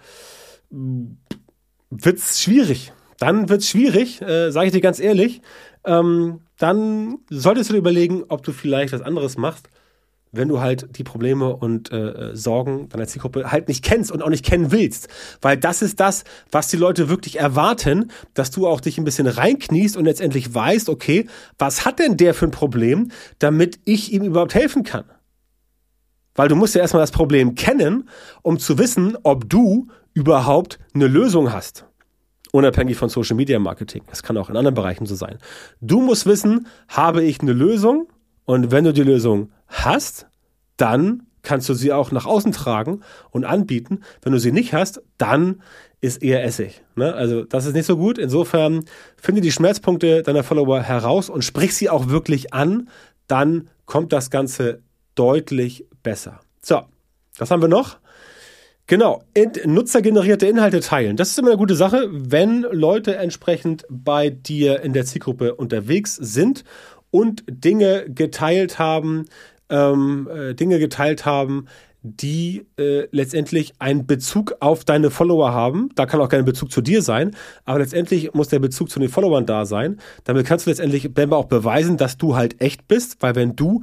wird's 1.92 2.42
schwierig. 2.42 2.92
Dann 3.18 3.48
wird's 3.48 3.68
schwierig, 3.68 4.20
äh, 4.22 4.50
sage 4.50 4.66
ich 4.66 4.72
dir 4.72 4.80
ganz 4.80 4.98
ehrlich. 4.98 5.42
Ähm, 5.84 6.40
dann 6.58 7.18
solltest 7.28 7.70
du 7.70 7.74
dir 7.74 7.78
überlegen, 7.78 8.24
ob 8.28 8.42
du 8.42 8.52
vielleicht 8.52 8.92
was 8.92 9.02
anderes 9.02 9.36
machst, 9.36 9.68
wenn 10.32 10.48
du 10.48 10.60
halt 10.60 10.96
die 10.96 11.04
Probleme 11.04 11.54
und 11.54 11.92
äh, 11.92 12.34
Sorgen 12.34 12.88
deiner 12.88 13.06
Zielgruppe 13.06 13.52
halt 13.52 13.68
nicht 13.68 13.84
kennst 13.84 14.10
und 14.10 14.22
auch 14.22 14.30
nicht 14.30 14.44
kennen 14.44 14.72
willst. 14.72 15.08
Weil 15.42 15.58
das 15.58 15.82
ist 15.82 16.00
das, 16.00 16.24
was 16.50 16.68
die 16.68 16.78
Leute 16.78 17.08
wirklich 17.10 17.38
erwarten, 17.38 18.10
dass 18.32 18.50
du 18.50 18.66
auch 18.66 18.80
dich 18.80 18.96
ein 18.96 19.04
bisschen 19.04 19.26
reinkniest 19.26 19.96
und 19.96 20.06
letztendlich 20.06 20.54
weißt, 20.54 20.88
okay, 20.88 21.26
was 21.58 21.84
hat 21.84 21.98
denn 21.98 22.16
der 22.16 22.32
für 22.32 22.46
ein 22.46 22.50
Problem, 22.50 23.10
damit 23.38 23.78
ich 23.84 24.12
ihm 24.12 24.24
überhaupt 24.24 24.54
helfen 24.54 24.84
kann? 24.84 25.04
Weil 26.34 26.48
du 26.48 26.56
musst 26.56 26.74
ja 26.74 26.80
erstmal 26.80 27.02
das 27.02 27.10
Problem 27.10 27.54
kennen, 27.54 28.08
um 28.40 28.58
zu 28.58 28.78
wissen, 28.78 29.18
ob 29.22 29.50
du 29.50 29.88
überhaupt 30.14 30.78
eine 30.94 31.06
Lösung 31.06 31.52
hast. 31.52 31.86
Unabhängig 32.52 32.96
von 32.96 33.08
Social 33.08 33.36
Media 33.36 33.58
Marketing. 33.58 34.02
Das 34.08 34.22
kann 34.22 34.36
auch 34.36 34.50
in 34.50 34.56
anderen 34.56 34.74
Bereichen 34.74 35.06
so 35.06 35.14
sein. 35.14 35.38
Du 35.80 36.00
musst 36.00 36.26
wissen, 36.26 36.66
habe 36.88 37.22
ich 37.22 37.40
eine 37.40 37.52
Lösung? 37.52 38.08
Und 38.44 38.70
wenn 38.70 38.84
du 38.84 38.92
die 38.92 39.04
Lösung 39.04 39.50
hast, 39.68 40.26
dann 40.76 41.26
kannst 41.42 41.68
du 41.68 41.74
sie 41.74 41.92
auch 41.92 42.12
nach 42.12 42.26
außen 42.26 42.52
tragen 42.52 43.00
und 43.30 43.44
anbieten. 43.44 44.00
Wenn 44.22 44.32
du 44.32 44.38
sie 44.38 44.52
nicht 44.52 44.74
hast, 44.74 45.02
dann 45.18 45.62
ist 46.00 46.22
eher 46.22 46.44
Essig. 46.44 46.82
Ne? 46.96 47.14
Also 47.14 47.44
das 47.44 47.66
ist 47.66 47.74
nicht 47.74 47.86
so 47.86 47.96
gut. 47.96 48.18
Insofern 48.18 48.84
finde 49.16 49.40
die 49.40 49.52
Schmerzpunkte 49.52 50.22
deiner 50.22 50.42
Follower 50.42 50.80
heraus 50.82 51.30
und 51.30 51.42
sprich 51.42 51.74
sie 51.74 51.90
auch 51.90 52.08
wirklich 52.08 52.52
an. 52.52 52.88
Dann 53.28 53.68
kommt 53.86 54.12
das 54.12 54.30
Ganze 54.30 54.82
deutlich 55.14 55.86
besser. 56.02 56.40
So, 56.60 56.82
was 57.38 57.50
haben 57.50 57.62
wir 57.62 57.68
noch? 57.68 57.98
Genau, 58.88 59.22
nutzergenerierte 59.64 60.46
Inhalte 60.46 60.80
teilen. 60.80 61.16
Das 61.16 61.30
ist 61.30 61.38
immer 61.38 61.48
eine 61.48 61.56
gute 61.56 61.76
Sache, 61.76 62.08
wenn 62.10 62.62
Leute 62.62 63.16
entsprechend 63.16 63.84
bei 63.88 64.28
dir 64.28 64.82
in 64.82 64.92
der 64.92 65.06
Zielgruppe 65.06 65.54
unterwegs 65.54 66.16
sind 66.16 66.64
und 67.10 67.44
Dinge 67.48 68.06
geteilt 68.08 68.78
haben, 68.78 69.26
ähm, 69.70 70.28
äh, 70.34 70.54
Dinge 70.54 70.78
geteilt 70.78 71.24
haben, 71.24 71.66
die 72.02 72.66
äh, 72.76 73.06
letztendlich 73.12 73.74
einen 73.78 74.06
Bezug 74.06 74.56
auf 74.58 74.84
deine 74.84 75.10
Follower 75.10 75.52
haben. 75.52 75.90
Da 75.94 76.06
kann 76.06 76.20
auch 76.20 76.28
kein 76.28 76.44
Bezug 76.44 76.72
zu 76.72 76.80
dir 76.80 77.00
sein, 77.00 77.36
aber 77.64 77.78
letztendlich 77.78 78.34
muss 78.34 78.48
der 78.48 78.58
Bezug 78.58 78.90
zu 78.90 78.98
den 78.98 79.08
Followern 79.08 79.46
da 79.46 79.64
sein. 79.64 80.00
Damit 80.24 80.46
kannst 80.46 80.66
du 80.66 80.70
letztendlich 80.70 81.08
auch 81.30 81.44
beweisen, 81.44 81.96
dass 81.96 82.18
du 82.18 82.34
halt 82.34 82.60
echt 82.60 82.88
bist, 82.88 83.18
weil 83.20 83.36
wenn 83.36 83.54
du 83.54 83.82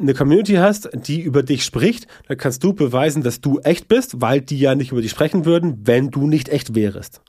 eine 0.00 0.14
Community 0.14 0.54
hast, 0.54 0.88
die 0.92 1.20
über 1.20 1.42
dich 1.42 1.64
spricht, 1.64 2.06
dann 2.28 2.36
kannst 2.36 2.62
du 2.64 2.72
beweisen, 2.72 3.22
dass 3.22 3.40
du 3.40 3.58
echt 3.60 3.88
bist, 3.88 4.20
weil 4.20 4.40
die 4.40 4.58
ja 4.58 4.74
nicht 4.74 4.92
über 4.92 5.02
dich 5.02 5.10
sprechen 5.10 5.44
würden, 5.44 5.80
wenn 5.84 6.10
du 6.10 6.26
nicht 6.26 6.48
echt 6.48 6.74
wärst. 6.74 7.20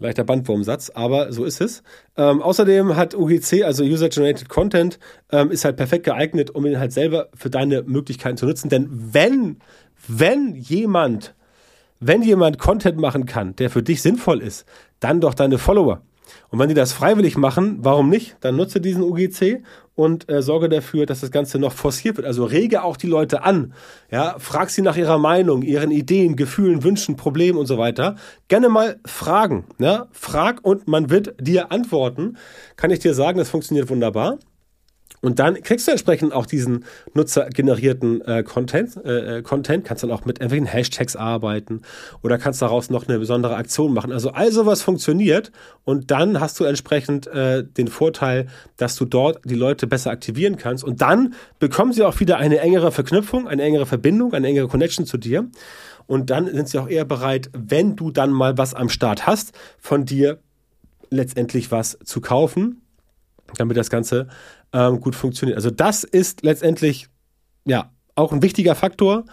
Leichter 0.00 0.24
Bandwurmsatz, 0.24 0.90
aber 0.90 1.32
so 1.32 1.44
ist 1.44 1.60
es. 1.60 1.82
Ähm, 2.16 2.40
außerdem 2.40 2.94
hat 2.96 3.14
UGC, 3.14 3.64
also 3.64 3.82
User 3.82 4.08
Generated 4.08 4.48
Content, 4.48 4.98
ähm, 5.30 5.50
ist 5.50 5.64
halt 5.64 5.76
perfekt 5.76 6.04
geeignet, 6.04 6.50
um 6.50 6.66
ihn 6.66 6.78
halt 6.78 6.92
selber 6.92 7.28
für 7.34 7.50
deine 7.50 7.82
Möglichkeiten 7.82 8.36
zu 8.36 8.46
nutzen. 8.46 8.68
Denn 8.68 8.88
wenn, 8.90 9.56
wenn 10.06 10.54
jemand, 10.54 11.34
wenn 11.98 12.22
jemand 12.22 12.58
Content 12.58 12.98
machen 12.98 13.26
kann, 13.26 13.56
der 13.56 13.70
für 13.70 13.82
dich 13.82 14.00
sinnvoll 14.00 14.40
ist, 14.40 14.66
dann 15.00 15.20
doch 15.20 15.34
deine 15.34 15.58
Follower. 15.58 16.02
Und 16.50 16.58
wenn 16.58 16.68
die 16.68 16.74
das 16.74 16.92
freiwillig 16.92 17.36
machen, 17.36 17.78
warum 17.80 18.08
nicht? 18.08 18.36
Dann 18.40 18.56
nutze 18.56 18.80
diesen 18.80 19.02
UGC 19.02 19.62
und 19.98 20.30
äh, 20.30 20.42
sorge 20.42 20.68
dafür, 20.68 21.06
dass 21.06 21.22
das 21.22 21.32
Ganze 21.32 21.58
noch 21.58 21.72
forciert 21.72 22.18
wird. 22.18 22.26
Also 22.26 22.44
rege 22.44 22.84
auch 22.84 22.96
die 22.96 23.08
Leute 23.08 23.42
an. 23.42 23.74
Ja, 24.12 24.36
frag 24.38 24.70
sie 24.70 24.80
nach 24.80 24.96
ihrer 24.96 25.18
Meinung, 25.18 25.62
ihren 25.62 25.90
Ideen, 25.90 26.36
Gefühlen, 26.36 26.84
Wünschen, 26.84 27.16
Problemen 27.16 27.58
und 27.58 27.66
so 27.66 27.78
weiter. 27.78 28.14
Gerne 28.46 28.68
mal 28.68 29.00
fragen. 29.04 29.64
Ja? 29.80 30.06
Frag 30.12 30.64
und 30.64 30.86
man 30.86 31.10
wird 31.10 31.34
dir 31.40 31.72
antworten. 31.72 32.36
Kann 32.76 32.92
ich 32.92 33.00
dir 33.00 33.12
sagen, 33.12 33.38
das 33.38 33.50
funktioniert 33.50 33.90
wunderbar. 33.90 34.38
Und 35.20 35.40
dann 35.40 35.60
kriegst 35.62 35.86
du 35.88 35.90
entsprechend 35.90 36.32
auch 36.32 36.46
diesen 36.46 36.84
nutzergenerierten 37.12 38.20
äh, 38.22 38.42
Content, 38.44 38.96
äh, 39.04 39.38
äh, 39.38 39.42
Content, 39.42 39.84
kannst 39.84 40.02
dann 40.04 40.12
auch 40.12 40.24
mit 40.24 40.38
irgendwelchen 40.38 40.66
Hashtags 40.66 41.16
arbeiten 41.16 41.82
oder 42.22 42.38
kannst 42.38 42.62
daraus 42.62 42.88
noch 42.88 43.08
eine 43.08 43.18
besondere 43.18 43.56
Aktion 43.56 43.92
machen. 43.92 44.12
Also 44.12 44.30
all 44.30 44.52
sowas 44.52 44.82
funktioniert 44.82 45.50
und 45.84 46.10
dann 46.10 46.40
hast 46.40 46.60
du 46.60 46.64
entsprechend 46.64 47.26
äh, 47.26 47.64
den 47.64 47.88
Vorteil, 47.88 48.46
dass 48.76 48.94
du 48.94 49.06
dort 49.06 49.40
die 49.44 49.56
Leute 49.56 49.86
besser 49.86 50.10
aktivieren 50.10 50.56
kannst 50.56 50.84
und 50.84 51.00
dann 51.00 51.34
bekommen 51.58 51.92
sie 51.92 52.04
auch 52.04 52.20
wieder 52.20 52.36
eine 52.36 52.60
engere 52.60 52.92
Verknüpfung, 52.92 53.48
eine 53.48 53.62
engere 53.62 53.86
Verbindung, 53.86 54.34
eine 54.34 54.46
engere 54.46 54.68
Connection 54.68 55.04
zu 55.04 55.18
dir 55.18 55.48
und 56.06 56.30
dann 56.30 56.46
sind 56.46 56.68
sie 56.68 56.78
auch 56.78 56.88
eher 56.88 57.04
bereit, 57.04 57.50
wenn 57.52 57.96
du 57.96 58.12
dann 58.12 58.30
mal 58.30 58.56
was 58.56 58.72
am 58.72 58.88
Start 58.88 59.26
hast, 59.26 59.52
von 59.78 60.04
dir 60.04 60.38
letztendlich 61.10 61.72
was 61.72 61.98
zu 62.04 62.20
kaufen 62.20 62.82
damit 63.56 63.76
das 63.76 63.90
Ganze 63.90 64.28
ähm, 64.72 65.00
gut 65.00 65.14
funktioniert. 65.14 65.56
Also 65.56 65.70
das 65.70 66.04
ist 66.04 66.42
letztendlich 66.42 67.08
ja 67.64 67.90
auch 68.14 68.32
ein 68.32 68.42
wichtiger 68.42 68.74
Faktor. 68.74 69.24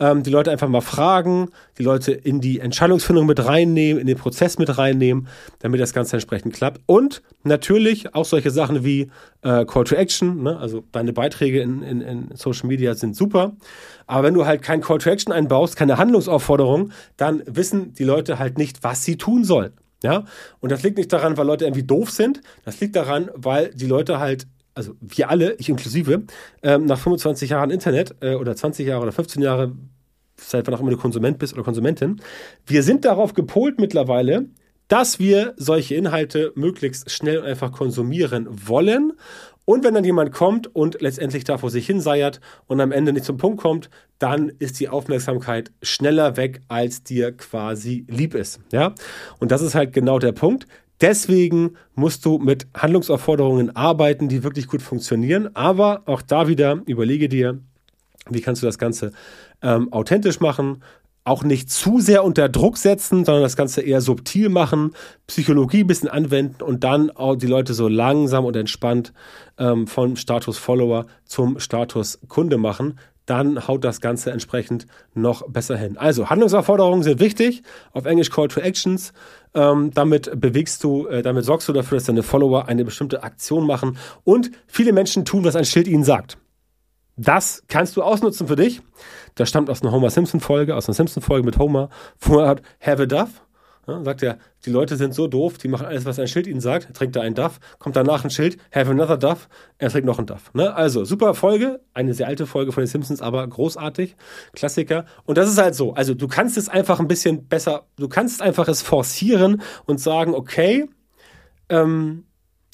Ähm, 0.00 0.24
die 0.24 0.30
Leute 0.30 0.50
einfach 0.50 0.68
mal 0.68 0.80
fragen, 0.80 1.50
die 1.78 1.84
Leute 1.84 2.10
in 2.10 2.40
die 2.40 2.58
Entscheidungsfindung 2.58 3.26
mit 3.26 3.44
reinnehmen, 3.44 4.00
in 4.00 4.08
den 4.08 4.18
Prozess 4.18 4.58
mit 4.58 4.76
reinnehmen, 4.76 5.28
damit 5.60 5.80
das 5.80 5.92
Ganze 5.92 6.16
entsprechend 6.16 6.52
klappt. 6.52 6.80
Und 6.86 7.22
natürlich 7.44 8.12
auch 8.12 8.24
solche 8.24 8.50
Sachen 8.50 8.84
wie 8.84 9.10
äh, 9.42 9.64
Call 9.64 9.84
to 9.84 9.94
Action. 9.94 10.42
Ne? 10.42 10.58
Also 10.58 10.82
deine 10.90 11.12
Beiträge 11.12 11.60
in, 11.60 11.82
in, 11.82 12.00
in 12.00 12.28
Social 12.34 12.66
Media 12.66 12.94
sind 12.94 13.14
super. 13.14 13.56
Aber 14.08 14.24
wenn 14.24 14.34
du 14.34 14.46
halt 14.46 14.62
kein 14.62 14.80
Call 14.80 14.98
to 14.98 15.10
Action 15.10 15.32
einbaust, 15.32 15.76
keine 15.76 15.96
Handlungsaufforderung, 15.96 16.90
dann 17.16 17.44
wissen 17.46 17.94
die 17.94 18.04
Leute 18.04 18.40
halt 18.40 18.58
nicht, 18.58 18.82
was 18.82 19.04
sie 19.04 19.16
tun 19.16 19.44
sollen. 19.44 19.74
Ja, 20.04 20.26
und 20.60 20.70
das 20.70 20.82
liegt 20.82 20.98
nicht 20.98 21.10
daran, 21.10 21.38
weil 21.38 21.46
Leute 21.46 21.64
irgendwie 21.64 21.82
doof 21.82 22.10
sind. 22.10 22.42
Das 22.66 22.78
liegt 22.78 22.94
daran, 22.94 23.30
weil 23.34 23.70
die 23.70 23.86
Leute 23.86 24.18
halt, 24.18 24.46
also 24.74 24.92
wir 25.00 25.30
alle, 25.30 25.54
ich 25.54 25.70
inklusive, 25.70 26.24
ähm, 26.62 26.84
nach 26.84 26.98
25 26.98 27.48
Jahren 27.48 27.70
Internet 27.70 28.14
äh, 28.20 28.34
oder 28.34 28.54
20 28.54 28.86
Jahre 28.86 29.02
oder 29.02 29.12
15 29.12 29.40
Jahre, 29.40 29.72
seit 30.36 30.66
wann 30.66 30.74
auch 30.74 30.80
immer 30.80 30.90
du 30.90 30.98
Konsument 30.98 31.38
bist 31.38 31.54
oder 31.54 31.62
Konsumentin, 31.62 32.20
wir 32.66 32.82
sind 32.82 33.06
darauf 33.06 33.32
gepolt 33.32 33.80
mittlerweile, 33.80 34.50
dass 34.88 35.18
wir 35.18 35.54
solche 35.56 35.94
Inhalte 35.94 36.52
möglichst 36.54 37.10
schnell 37.10 37.38
und 37.38 37.46
einfach 37.46 37.72
konsumieren 37.72 38.46
wollen 38.50 39.14
und 39.64 39.84
wenn 39.84 39.94
dann 39.94 40.04
jemand 40.04 40.32
kommt 40.32 40.74
und 40.74 41.00
letztendlich 41.00 41.44
da 41.44 41.58
vor 41.58 41.70
sich 41.70 41.86
hin 41.86 42.00
seiert 42.00 42.40
und 42.66 42.80
am 42.80 42.92
Ende 42.92 43.12
nicht 43.12 43.24
zum 43.24 43.38
Punkt 43.38 43.60
kommt, 43.60 43.88
dann 44.18 44.50
ist 44.58 44.78
die 44.80 44.88
Aufmerksamkeit 44.88 45.72
schneller 45.82 46.36
weg, 46.36 46.60
als 46.68 47.02
dir 47.02 47.32
quasi 47.32 48.04
lieb 48.08 48.34
ist. 48.34 48.60
Ja? 48.72 48.94
Und 49.38 49.50
das 49.50 49.62
ist 49.62 49.74
halt 49.74 49.92
genau 49.92 50.18
der 50.18 50.32
Punkt. 50.32 50.66
Deswegen 51.00 51.76
musst 51.94 52.24
du 52.24 52.38
mit 52.38 52.66
Handlungsaufforderungen 52.76 53.74
arbeiten, 53.74 54.28
die 54.28 54.44
wirklich 54.44 54.68
gut 54.68 54.82
funktionieren. 54.82 55.54
Aber 55.54 56.02
auch 56.06 56.22
da 56.22 56.46
wieder 56.46 56.82
überlege 56.86 57.28
dir, 57.28 57.58
wie 58.30 58.40
kannst 58.40 58.62
du 58.62 58.66
das 58.66 58.78
Ganze 58.78 59.12
ähm, 59.62 59.92
authentisch 59.92 60.40
machen, 60.40 60.82
auch 61.24 61.42
nicht 61.42 61.70
zu 61.70 62.00
sehr 62.00 62.22
unter 62.22 62.48
Druck 62.48 62.76
setzen, 62.76 63.24
sondern 63.24 63.42
das 63.42 63.56
Ganze 63.56 63.80
eher 63.80 64.02
subtil 64.02 64.50
machen, 64.50 64.92
Psychologie 65.26 65.80
ein 65.80 65.86
bisschen 65.86 66.08
anwenden 66.08 66.62
und 66.62 66.84
dann 66.84 67.10
auch 67.10 67.34
die 67.34 67.46
Leute 67.46 67.72
so 67.72 67.88
langsam 67.88 68.44
und 68.44 68.54
entspannt 68.56 69.12
ähm, 69.58 69.86
vom 69.86 70.16
Status 70.16 70.58
Follower 70.58 71.06
zum 71.24 71.58
Status 71.58 72.20
Kunde 72.28 72.58
machen. 72.58 72.98
Dann 73.26 73.66
haut 73.66 73.84
das 73.84 74.02
Ganze 74.02 74.32
entsprechend 74.32 74.86
noch 75.14 75.48
besser 75.48 75.78
hin. 75.78 75.96
Also 75.96 76.28
Handlungsaufforderungen 76.28 77.02
sind 77.02 77.20
wichtig. 77.20 77.62
Auf 77.92 78.04
Englisch 78.04 78.28
Call 78.28 78.48
to 78.48 78.60
Actions. 78.60 79.14
Ähm, 79.54 79.92
damit 79.94 80.38
bewegst 80.38 80.84
du, 80.84 81.06
äh, 81.06 81.22
damit 81.22 81.46
sorgst 81.46 81.66
du 81.66 81.72
dafür, 81.72 81.96
dass 81.96 82.04
deine 82.04 82.22
Follower 82.22 82.68
eine 82.68 82.84
bestimmte 82.84 83.22
Aktion 83.22 83.66
machen. 83.66 83.96
Und 84.24 84.50
viele 84.66 84.92
Menschen 84.92 85.24
tun, 85.24 85.42
was 85.44 85.56
ein 85.56 85.64
Schild 85.64 85.88
ihnen 85.88 86.04
sagt. 86.04 86.36
Das 87.16 87.62
kannst 87.68 87.96
du 87.96 88.02
ausnutzen 88.02 88.48
für 88.48 88.56
dich. 88.56 88.82
Das 89.34 89.48
stammt 89.48 89.70
aus 89.70 89.82
einer 89.82 89.92
Homer 89.92 90.10
Simpson 90.10 90.40
Folge, 90.40 90.74
aus 90.74 90.88
einer 90.88 90.94
Simpson 90.94 91.22
Folge 91.22 91.44
mit 91.44 91.58
Homer, 91.58 91.88
wo 92.20 92.38
er 92.40 92.48
hat 92.48 92.62
Have 92.80 93.02
a 93.02 93.06
Duff. 93.06 93.42
Ja, 93.86 94.02
sagt 94.02 94.22
er, 94.22 94.38
die 94.64 94.70
Leute 94.70 94.96
sind 94.96 95.14
so 95.14 95.26
doof, 95.26 95.58
die 95.58 95.68
machen 95.68 95.86
alles, 95.86 96.06
was 96.06 96.18
ein 96.18 96.26
Schild 96.26 96.46
ihnen 96.46 96.60
sagt. 96.60 96.86
Er 96.86 96.94
trinkt 96.94 97.16
da 97.16 97.20
einen 97.20 97.34
Duff, 97.34 97.60
kommt 97.78 97.96
danach 97.96 98.24
ein 98.24 98.30
Schild, 98.30 98.56
have 98.74 98.90
another 98.90 99.18
Duff, 99.18 99.48
er 99.76 99.90
trinkt 99.90 100.06
noch 100.06 100.16
einen 100.16 100.26
Duff. 100.26 100.54
Ne? 100.54 100.74
Also, 100.74 101.04
super 101.04 101.34
Folge, 101.34 101.80
eine 101.92 102.14
sehr 102.14 102.26
alte 102.26 102.46
Folge 102.46 102.72
von 102.72 102.82
den 102.82 102.86
Simpsons, 102.86 103.20
aber 103.20 103.46
großartig, 103.46 104.16
Klassiker. 104.54 105.04
Und 105.26 105.36
das 105.36 105.50
ist 105.50 105.58
halt 105.58 105.74
so, 105.74 105.92
also 105.92 106.14
du 106.14 106.28
kannst 106.28 106.56
es 106.56 106.70
einfach 106.70 106.98
ein 106.98 107.08
bisschen 107.08 107.46
besser, 107.46 107.84
du 107.96 108.08
kannst 108.08 108.40
einfach 108.40 108.68
es 108.68 108.80
forcieren 108.80 109.60
und 109.84 110.00
sagen, 110.00 110.34
okay, 110.34 110.88
ähm, 111.68 112.24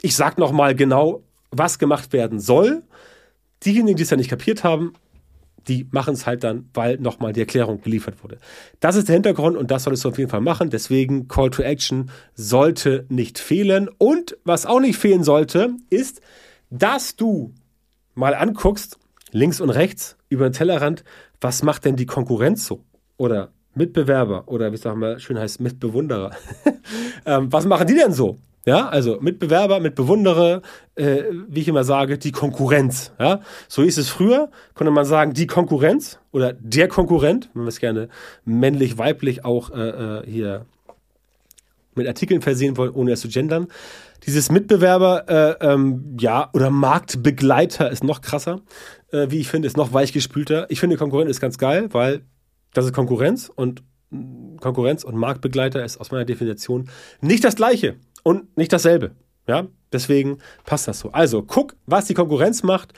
ich 0.03 0.14
sag 0.14 0.38
noch 0.38 0.53
mal 0.53 0.76
genau, 0.76 1.24
was 1.50 1.81
gemacht 1.81 2.12
werden 2.12 2.38
soll 2.38 2.85
Diejenigen, 3.64 3.96
die 3.96 4.02
es 4.02 4.10
ja 4.10 4.16
nicht 4.16 4.30
kapiert 4.30 4.64
haben, 4.64 4.94
die 5.68 5.86
machen 5.90 6.14
es 6.14 6.26
halt 6.26 6.44
dann, 6.44 6.68
weil 6.74 6.98
nochmal 6.98 7.32
die 7.32 7.40
Erklärung 7.40 7.82
geliefert 7.82 8.22
wurde. 8.22 8.38
Das 8.80 8.96
ist 8.96 9.08
der 9.08 9.14
Hintergrund 9.14 9.56
und 9.56 9.70
das 9.70 9.84
solltest 9.84 10.04
du 10.04 10.08
auf 10.08 10.18
jeden 10.18 10.30
Fall 10.30 10.40
machen. 10.40 10.70
Deswegen 10.70 11.28
Call 11.28 11.50
to 11.50 11.62
Action 11.62 12.10
sollte 12.34 13.04
nicht 13.08 13.38
fehlen. 13.38 13.88
Und 13.98 14.36
was 14.44 14.66
auch 14.66 14.80
nicht 14.80 14.98
fehlen 14.98 15.22
sollte, 15.22 15.74
ist, 15.90 16.20
dass 16.70 17.16
du 17.16 17.52
mal 18.14 18.34
anguckst, 18.34 18.98
links 19.32 19.60
und 19.60 19.70
rechts 19.70 20.16
über 20.28 20.48
den 20.48 20.52
Tellerrand, 20.52 21.04
was 21.40 21.62
macht 21.62 21.84
denn 21.84 21.96
die 21.96 22.06
Konkurrenz 22.06 22.66
so? 22.66 22.84
Oder 23.16 23.52
Mitbewerber 23.74 24.48
oder 24.48 24.70
wie 24.72 24.76
es 24.76 24.86
auch 24.86 24.94
mal 24.94 25.18
schön 25.20 25.38
heißt, 25.38 25.60
Mitbewunderer. 25.60 26.32
ähm, 27.26 27.52
was 27.52 27.66
machen 27.66 27.86
die 27.86 27.94
denn 27.94 28.12
so? 28.12 28.38
Ja, 28.66 28.88
also 28.88 29.18
Mitbewerber, 29.20 29.80
Mitbewundere, 29.80 30.60
äh, 30.94 31.22
wie 31.48 31.60
ich 31.60 31.68
immer 31.68 31.84
sage, 31.84 32.18
die 32.18 32.30
Konkurrenz. 32.30 33.12
Ja, 33.18 33.40
so 33.68 33.82
hieß 33.82 33.96
es 33.96 34.10
früher, 34.10 34.50
konnte 34.74 34.90
man 34.90 35.06
sagen, 35.06 35.32
die 35.32 35.46
Konkurrenz 35.46 36.18
oder 36.30 36.52
der 36.52 36.88
Konkurrent, 36.88 37.48
wenn 37.54 37.62
wir 37.62 37.68
es 37.68 37.80
gerne 37.80 38.08
männlich, 38.44 38.98
weiblich 38.98 39.44
auch 39.46 39.70
äh, 39.70 39.88
äh, 40.20 40.26
hier 40.26 40.66
mit 41.94 42.06
Artikeln 42.06 42.42
versehen 42.42 42.76
wollen, 42.76 42.92
ohne 42.92 43.12
es 43.12 43.20
zu 43.20 43.28
gendern. 43.28 43.68
Dieses 44.26 44.50
Mitbewerber, 44.50 45.24
äh, 45.60 45.66
ähm, 45.66 46.16
ja, 46.20 46.50
oder 46.52 46.70
Marktbegleiter 46.70 47.90
ist 47.90 48.04
noch 48.04 48.20
krasser, 48.20 48.60
äh, 49.10 49.30
wie 49.30 49.38
ich 49.40 49.48
finde, 49.48 49.68
ist 49.68 49.78
noch 49.78 49.94
weichgespülter. 49.94 50.66
Ich 50.68 50.80
finde, 50.80 50.98
Konkurrent 50.98 51.30
ist 51.30 51.40
ganz 51.40 51.56
geil, 51.56 51.88
weil 51.92 52.22
das 52.74 52.84
ist 52.84 52.92
Konkurrenz 52.92 53.50
und 53.54 53.82
Konkurrenz 54.60 55.04
und 55.04 55.16
Marktbegleiter 55.16 55.84
ist 55.84 55.98
aus 55.98 56.10
meiner 56.10 56.24
Definition 56.24 56.90
nicht 57.20 57.44
das 57.44 57.56
gleiche 57.56 57.96
und 58.22 58.56
nicht 58.56 58.72
dasselbe. 58.72 59.12
Ja, 59.46 59.66
deswegen 59.92 60.38
passt 60.64 60.88
das 60.88 61.00
so. 61.00 61.11
Also 61.12 61.42
guck, 61.42 61.76
was 61.87 62.06
die 62.06 62.14
Konkurrenz 62.14 62.62
macht. 62.62 62.92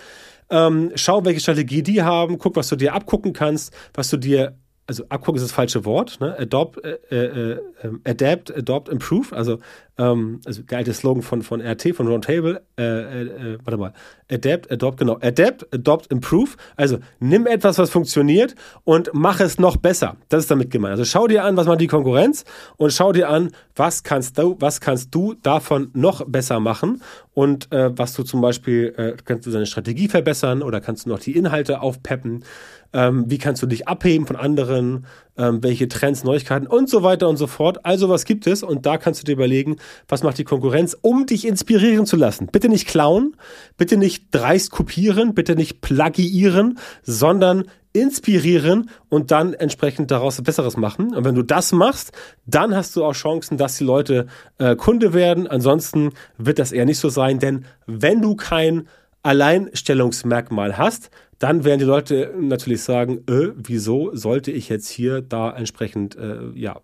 Ähm, 0.50 0.92
schau, 0.96 1.24
welche 1.24 1.40
Strategie 1.40 1.82
die 1.82 2.02
haben, 2.02 2.36
guck, 2.38 2.56
was 2.56 2.68
du 2.68 2.76
dir 2.76 2.94
abgucken 2.94 3.32
kannst, 3.32 3.72
was 3.94 4.10
du 4.10 4.18
dir 4.18 4.58
also 4.86 5.04
abgucken 5.08 5.36
ist 5.36 5.44
das 5.44 5.52
falsche 5.52 5.84
Wort, 5.84 6.20
ne? 6.20 6.36
Adopt, 6.38 6.84
äh, 6.84 6.98
äh, 7.10 7.60
ähm, 7.82 8.00
adapt, 8.04 8.54
adopt, 8.54 8.88
improve. 8.88 9.34
Also, 9.34 9.58
ähm, 9.96 10.40
also 10.44 10.62
geiltes 10.66 10.98
Slogan 10.98 11.22
von, 11.22 11.42
von 11.42 11.60
RT, 11.60 11.94
von 11.94 12.08
Roundtable. 12.08 12.62
Äh, 12.76 12.82
äh, 12.82 13.22
äh, 13.22 13.58
warte 13.64 13.76
mal. 13.76 13.92
Adapt, 14.30 14.70
adopt, 14.72 14.98
genau. 14.98 15.18
Adapt, 15.20 15.72
adopt, 15.72 16.10
improve. 16.10 16.56
Also 16.76 16.98
nimm 17.20 17.46
etwas, 17.46 17.78
was 17.78 17.90
funktioniert 17.90 18.56
und 18.82 19.10
mach 19.12 19.40
es 19.40 19.58
noch 19.58 19.76
besser. 19.76 20.16
Das 20.28 20.42
ist 20.42 20.50
damit 20.50 20.70
gemeint. 20.70 20.92
Also 20.92 21.04
schau 21.04 21.28
dir 21.28 21.44
an, 21.44 21.56
was 21.56 21.66
macht 21.66 21.80
die 21.80 21.86
Konkurrenz 21.86 22.44
und 22.76 22.92
schau 22.92 23.12
dir 23.12 23.28
an, 23.28 23.52
was 23.76 24.02
kannst 24.02 24.36
du, 24.36 24.56
was 24.58 24.80
kannst 24.80 25.14
du 25.14 25.34
davon 25.34 25.90
noch 25.94 26.24
besser 26.26 26.58
machen 26.58 27.02
und 27.34 27.72
äh, 27.72 27.96
was 27.96 28.14
du 28.14 28.22
zum 28.22 28.40
Beispiel, 28.40 28.94
äh, 28.96 29.16
kannst 29.24 29.46
du 29.46 29.50
deine 29.50 29.66
Strategie 29.66 30.08
verbessern 30.08 30.62
oder 30.62 30.80
kannst 30.80 31.06
du 31.06 31.10
noch 31.10 31.18
die 31.18 31.36
Inhalte 31.36 31.80
aufpeppen 31.80 32.44
ähm, 32.92 33.24
wie 33.28 33.38
kannst 33.38 33.62
du 33.62 33.66
dich 33.66 33.88
abheben 33.88 34.26
von 34.26 34.36
anderen, 34.36 35.06
ähm, 35.36 35.62
welche 35.62 35.88
Trends, 35.88 36.24
Neuigkeiten 36.24 36.66
und 36.66 36.88
so 36.88 37.02
weiter 37.02 37.28
und 37.28 37.36
so 37.36 37.46
fort. 37.46 37.84
Also 37.84 38.08
was 38.08 38.24
gibt 38.24 38.46
es 38.46 38.62
und 38.62 38.86
da 38.86 38.98
kannst 38.98 39.20
du 39.20 39.24
dir 39.24 39.32
überlegen, 39.32 39.76
was 40.08 40.22
macht 40.22 40.38
die 40.38 40.44
Konkurrenz, 40.44 40.96
um 41.00 41.26
dich 41.26 41.46
inspirieren 41.46 42.06
zu 42.06 42.16
lassen. 42.16 42.48
Bitte 42.48 42.68
nicht 42.68 42.86
klauen, 42.86 43.36
bitte 43.76 43.96
nicht 43.96 44.26
dreist 44.30 44.70
kopieren, 44.70 45.34
bitte 45.34 45.56
nicht 45.56 45.80
plagiieren, 45.80 46.78
sondern 47.02 47.64
inspirieren 47.92 48.90
und 49.08 49.30
dann 49.30 49.54
entsprechend 49.54 50.10
daraus 50.10 50.40
Besseres 50.42 50.76
machen. 50.76 51.14
Und 51.14 51.24
wenn 51.24 51.34
du 51.34 51.42
das 51.42 51.72
machst, 51.72 52.12
dann 52.46 52.74
hast 52.74 52.96
du 52.96 53.04
auch 53.04 53.12
Chancen, 53.12 53.58
dass 53.58 53.76
die 53.76 53.84
Leute 53.84 54.26
äh, 54.58 54.76
Kunde 54.76 55.12
werden. 55.12 55.46
Ansonsten 55.46 56.12
wird 56.38 56.58
das 56.58 56.72
eher 56.72 56.86
nicht 56.86 56.98
so 56.98 57.08
sein, 57.08 57.38
denn 57.38 57.64
wenn 57.86 58.22
du 58.22 58.34
kein 58.34 58.88
Alleinstellungsmerkmal 59.22 60.78
hast, 60.78 61.10
dann 61.38 61.64
werden 61.64 61.80
die 61.80 61.84
Leute 61.84 62.32
natürlich 62.38 62.82
sagen, 62.82 63.24
äh, 63.28 63.52
wieso 63.56 64.14
sollte 64.14 64.50
ich 64.50 64.68
jetzt 64.68 64.88
hier 64.88 65.22
da 65.22 65.50
entsprechend, 65.50 66.16
äh, 66.16 66.38
ja, 66.54 66.80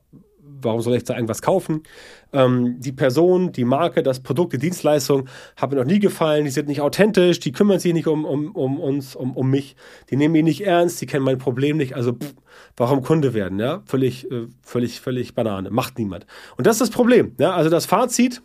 warum 0.62 0.80
soll 0.80 0.96
ich 0.96 1.04
da 1.04 1.14
irgendwas 1.14 1.42
kaufen? 1.42 1.82
Ähm, 2.32 2.76
die 2.78 2.92
Person, 2.92 3.52
die 3.52 3.64
Marke, 3.64 4.02
das 4.02 4.20
Produkt, 4.20 4.52
die 4.52 4.58
Dienstleistung 4.58 5.28
haben 5.56 5.74
mir 5.74 5.80
noch 5.80 5.90
nie 5.90 5.98
gefallen, 5.98 6.44
die 6.44 6.50
sind 6.50 6.68
nicht 6.68 6.80
authentisch, 6.80 7.40
die 7.40 7.52
kümmern 7.52 7.78
sich 7.78 7.92
nicht 7.92 8.06
um, 8.06 8.24
um, 8.24 8.52
um 8.54 8.78
uns, 8.78 9.16
um, 9.16 9.36
um 9.36 9.50
mich, 9.50 9.76
die 10.10 10.16
nehmen 10.16 10.32
mich 10.32 10.44
nicht 10.44 10.60
ernst, 10.66 11.00
die 11.00 11.06
kennen 11.06 11.24
mein 11.24 11.38
Problem 11.38 11.76
nicht, 11.76 11.94
also 11.94 12.12
pff, 12.12 12.34
warum 12.76 13.02
Kunde 13.02 13.34
werden, 13.34 13.58
ja? 13.58 13.82
Völlig, 13.86 14.30
äh, 14.30 14.46
völlig, 14.62 15.00
völlig 15.00 15.34
Banane, 15.34 15.70
macht 15.70 15.98
niemand. 15.98 16.26
Und 16.56 16.66
das 16.66 16.76
ist 16.76 16.80
das 16.80 16.90
Problem, 16.90 17.32
ja? 17.38 17.54
Also 17.54 17.70
das 17.70 17.86
Fazit, 17.86 18.42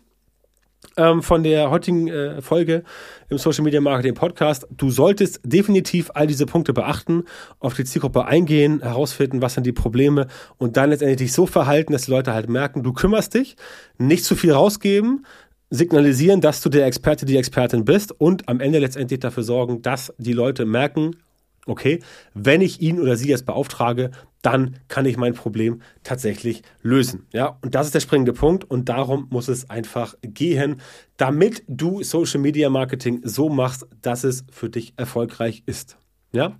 ähm, 0.96 1.22
von 1.22 1.42
der 1.42 1.70
heutigen 1.70 2.08
äh, 2.08 2.42
Folge 2.42 2.84
im 3.28 3.38
Social 3.38 3.64
Media 3.64 3.80
Marketing 3.80 4.14
Podcast. 4.14 4.66
Du 4.70 4.90
solltest 4.90 5.40
definitiv 5.44 6.10
all 6.14 6.26
diese 6.26 6.46
Punkte 6.46 6.72
beachten, 6.72 7.24
auf 7.58 7.74
die 7.74 7.84
Zielgruppe 7.84 8.26
eingehen, 8.26 8.80
herausfinden, 8.82 9.42
was 9.42 9.54
sind 9.54 9.66
die 9.66 9.72
Probleme 9.72 10.26
und 10.58 10.76
dann 10.76 10.90
letztendlich 10.90 11.18
dich 11.18 11.32
so 11.32 11.46
verhalten, 11.46 11.92
dass 11.92 12.06
die 12.06 12.10
Leute 12.10 12.34
halt 12.34 12.48
merken, 12.48 12.82
du 12.82 12.92
kümmerst 12.92 13.34
dich, 13.34 13.56
nicht 13.98 14.24
zu 14.24 14.36
viel 14.36 14.52
rausgeben, 14.52 15.24
signalisieren, 15.70 16.40
dass 16.40 16.60
du 16.60 16.68
der 16.68 16.86
Experte, 16.86 17.26
die 17.26 17.36
Expertin 17.36 17.84
bist 17.84 18.12
und 18.12 18.48
am 18.48 18.60
Ende 18.60 18.78
letztendlich 18.78 19.20
dafür 19.20 19.42
sorgen, 19.42 19.82
dass 19.82 20.12
die 20.18 20.32
Leute 20.32 20.64
merken, 20.64 21.16
okay, 21.66 22.00
wenn 22.34 22.60
ich 22.60 22.80
ihn 22.80 23.00
oder 23.00 23.16
sie 23.16 23.28
jetzt 23.28 23.46
beauftrage, 23.46 24.10
dann 24.42 24.76
kann 24.88 25.06
ich 25.06 25.16
mein 25.16 25.34
Problem 25.34 25.80
tatsächlich 26.02 26.62
lösen. 26.82 27.26
Ja, 27.32 27.58
und 27.62 27.74
das 27.74 27.86
ist 27.86 27.94
der 27.94 28.00
springende 28.00 28.34
Punkt 28.34 28.70
und 28.70 28.88
darum 28.88 29.26
muss 29.30 29.48
es 29.48 29.70
einfach 29.70 30.14
gehen, 30.22 30.80
damit 31.16 31.62
du 31.66 32.02
Social 32.02 32.40
Media 32.40 32.68
Marketing 32.68 33.22
so 33.24 33.48
machst, 33.48 33.86
dass 34.02 34.24
es 34.24 34.44
für 34.50 34.68
dich 34.68 34.92
erfolgreich 34.96 35.62
ist. 35.64 35.96
Ja? 36.32 36.58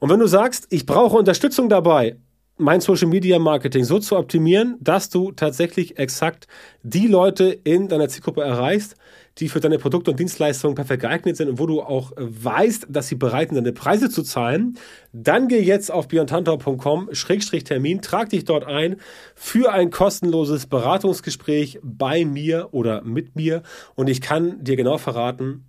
Und 0.00 0.10
wenn 0.10 0.18
du 0.18 0.26
sagst, 0.26 0.66
ich 0.70 0.86
brauche 0.86 1.16
Unterstützung 1.16 1.68
dabei, 1.68 2.16
mein 2.56 2.80
Social 2.80 3.08
Media 3.08 3.38
Marketing 3.38 3.84
so 3.84 3.98
zu 3.98 4.16
optimieren, 4.16 4.76
dass 4.80 5.08
du 5.08 5.32
tatsächlich 5.32 5.98
exakt 5.98 6.46
die 6.82 7.06
Leute 7.06 7.46
in 7.46 7.88
deiner 7.88 8.08
Zielgruppe 8.08 8.42
erreichst, 8.42 8.96
die 9.40 9.48
für 9.48 9.60
deine 9.60 9.78
Produkte 9.78 10.10
und 10.10 10.20
Dienstleistungen 10.20 10.74
perfekt 10.74 11.00
geeignet 11.02 11.36
sind 11.36 11.48
und 11.48 11.58
wo 11.58 11.66
du 11.66 11.80
auch 11.80 12.12
weißt, 12.16 12.86
dass 12.88 13.08
sie 13.08 13.14
bereit 13.16 13.48
sind, 13.48 13.56
deine 13.56 13.72
Preise 13.72 14.10
zu 14.10 14.22
zahlen, 14.22 14.76
dann 15.12 15.48
geh 15.48 15.60
jetzt 15.60 15.90
auf 15.90 16.06
beyondhunter.com-termin, 16.08 18.02
trag 18.02 18.28
dich 18.28 18.44
dort 18.44 18.64
ein 18.64 18.96
für 19.34 19.72
ein 19.72 19.90
kostenloses 19.90 20.66
Beratungsgespräch 20.66 21.80
bei 21.82 22.24
mir 22.24 22.68
oder 22.72 23.02
mit 23.02 23.34
mir 23.34 23.62
und 23.94 24.08
ich 24.08 24.20
kann 24.20 24.62
dir 24.62 24.76
genau 24.76 24.98
verraten, 24.98 25.64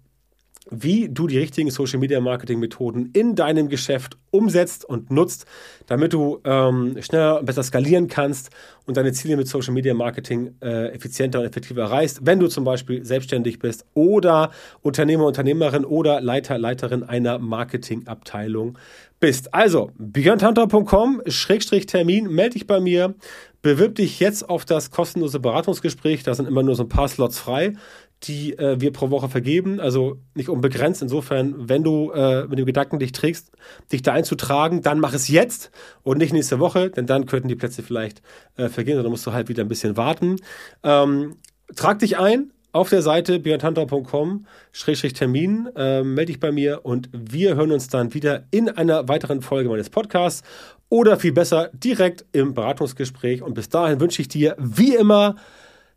wie 0.69 1.09
du 1.09 1.25
die 1.27 1.39
richtigen 1.39 1.71
Social 1.71 1.99
Media 1.99 2.19
Marketing 2.19 2.59
Methoden 2.59 3.09
in 3.13 3.33
deinem 3.35 3.67
Geschäft 3.67 4.17
umsetzt 4.29 4.85
und 4.85 5.09
nutzt, 5.09 5.47
damit 5.87 6.13
du 6.13 6.39
ähm, 6.43 7.01
schneller 7.01 7.39
und 7.39 7.45
besser 7.45 7.63
skalieren 7.63 8.07
kannst 8.07 8.51
und 8.85 8.95
deine 8.95 9.11
Ziele 9.11 9.37
mit 9.37 9.47
Social 9.47 9.73
Media 9.73 9.95
Marketing 9.95 10.53
äh, 10.61 10.89
effizienter 10.89 11.39
und 11.39 11.45
effektiver 11.45 11.81
erreichst, 11.81 12.19
wenn 12.25 12.39
du 12.39 12.47
zum 12.47 12.63
Beispiel 12.63 13.03
selbstständig 13.03 13.57
bist 13.57 13.85
oder 13.95 14.51
Unternehmer, 14.81 15.25
Unternehmerin 15.25 15.83
oder 15.83 16.21
Leiter, 16.21 16.59
Leiterin 16.59 17.01
einer 17.03 17.39
Marketingabteilung 17.39 18.77
bist. 19.19 19.51
Also, 19.53 19.91
beyondhunter.com-termin, 19.97 22.31
melde 22.31 22.53
dich 22.53 22.67
bei 22.67 22.79
mir, 22.79 23.15
bewirb 23.61 23.95
dich 23.95 24.19
jetzt 24.19 24.47
auf 24.47 24.65
das 24.65 24.91
kostenlose 24.91 25.39
Beratungsgespräch, 25.39 26.21
da 26.23 26.35
sind 26.35 26.47
immer 26.47 26.63
nur 26.63 26.75
so 26.75 26.83
ein 26.83 26.89
paar 26.89 27.07
Slots 27.07 27.39
frei 27.39 27.73
die 28.23 28.57
äh, 28.57 28.79
wir 28.79 28.93
pro 28.93 29.09
Woche 29.09 29.27
vergeben, 29.29 29.79
also 29.79 30.19
nicht 30.35 30.49
unbegrenzt. 30.49 31.01
Insofern, 31.01 31.69
wenn 31.69 31.83
du 31.83 32.11
äh, 32.11 32.45
mit 32.47 32.59
dem 32.59 32.65
Gedanken 32.65 32.99
dich 32.99 33.13
trägst, 33.13 33.51
dich 33.91 34.03
da 34.03 34.13
einzutragen, 34.13 34.81
dann 34.81 34.99
mach 34.99 35.13
es 35.13 35.27
jetzt 35.27 35.71
und 36.03 36.19
nicht 36.19 36.33
nächste 36.33 36.59
Woche, 36.59 36.91
denn 36.91 37.07
dann 37.07 37.25
könnten 37.25 37.47
die 37.47 37.55
Plätze 37.55 37.81
vielleicht 37.83 38.21
äh, 38.57 38.69
vergehen, 38.69 38.99
oder 38.99 39.09
musst 39.09 39.25
du 39.25 39.33
halt 39.33 39.49
wieder 39.49 39.63
ein 39.63 39.69
bisschen 39.69 39.97
warten. 39.97 40.35
Ähm, 40.83 41.37
trag 41.75 41.97
dich 41.99 42.19
ein 42.19 42.51
auf 42.73 42.89
der 42.89 43.01
Seite 43.01 43.39
björntantra.com-termin, 43.39 45.69
äh, 45.75 46.03
melde 46.03 46.27
dich 46.27 46.39
bei 46.39 46.51
mir 46.51 46.85
und 46.85 47.09
wir 47.11 47.55
hören 47.55 47.71
uns 47.71 47.87
dann 47.89 48.13
wieder 48.13 48.43
in 48.51 48.69
einer 48.69 49.09
weiteren 49.09 49.41
Folge 49.41 49.69
meines 49.69 49.89
Podcasts 49.89 50.43
oder 50.89 51.17
viel 51.17 51.33
besser 51.33 51.71
direkt 51.73 52.25
im 52.31 52.53
Beratungsgespräch. 52.53 53.41
Und 53.41 53.55
bis 53.55 53.69
dahin 53.69 53.99
wünsche 53.99 54.21
ich 54.21 54.27
dir 54.27 54.55
wie 54.57 54.93
immer 54.95 55.37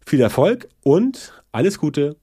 viel 0.05 0.21
Erfolg 0.21 0.69
und 0.83 1.44
alles 1.55 1.79
Gute. 1.79 2.17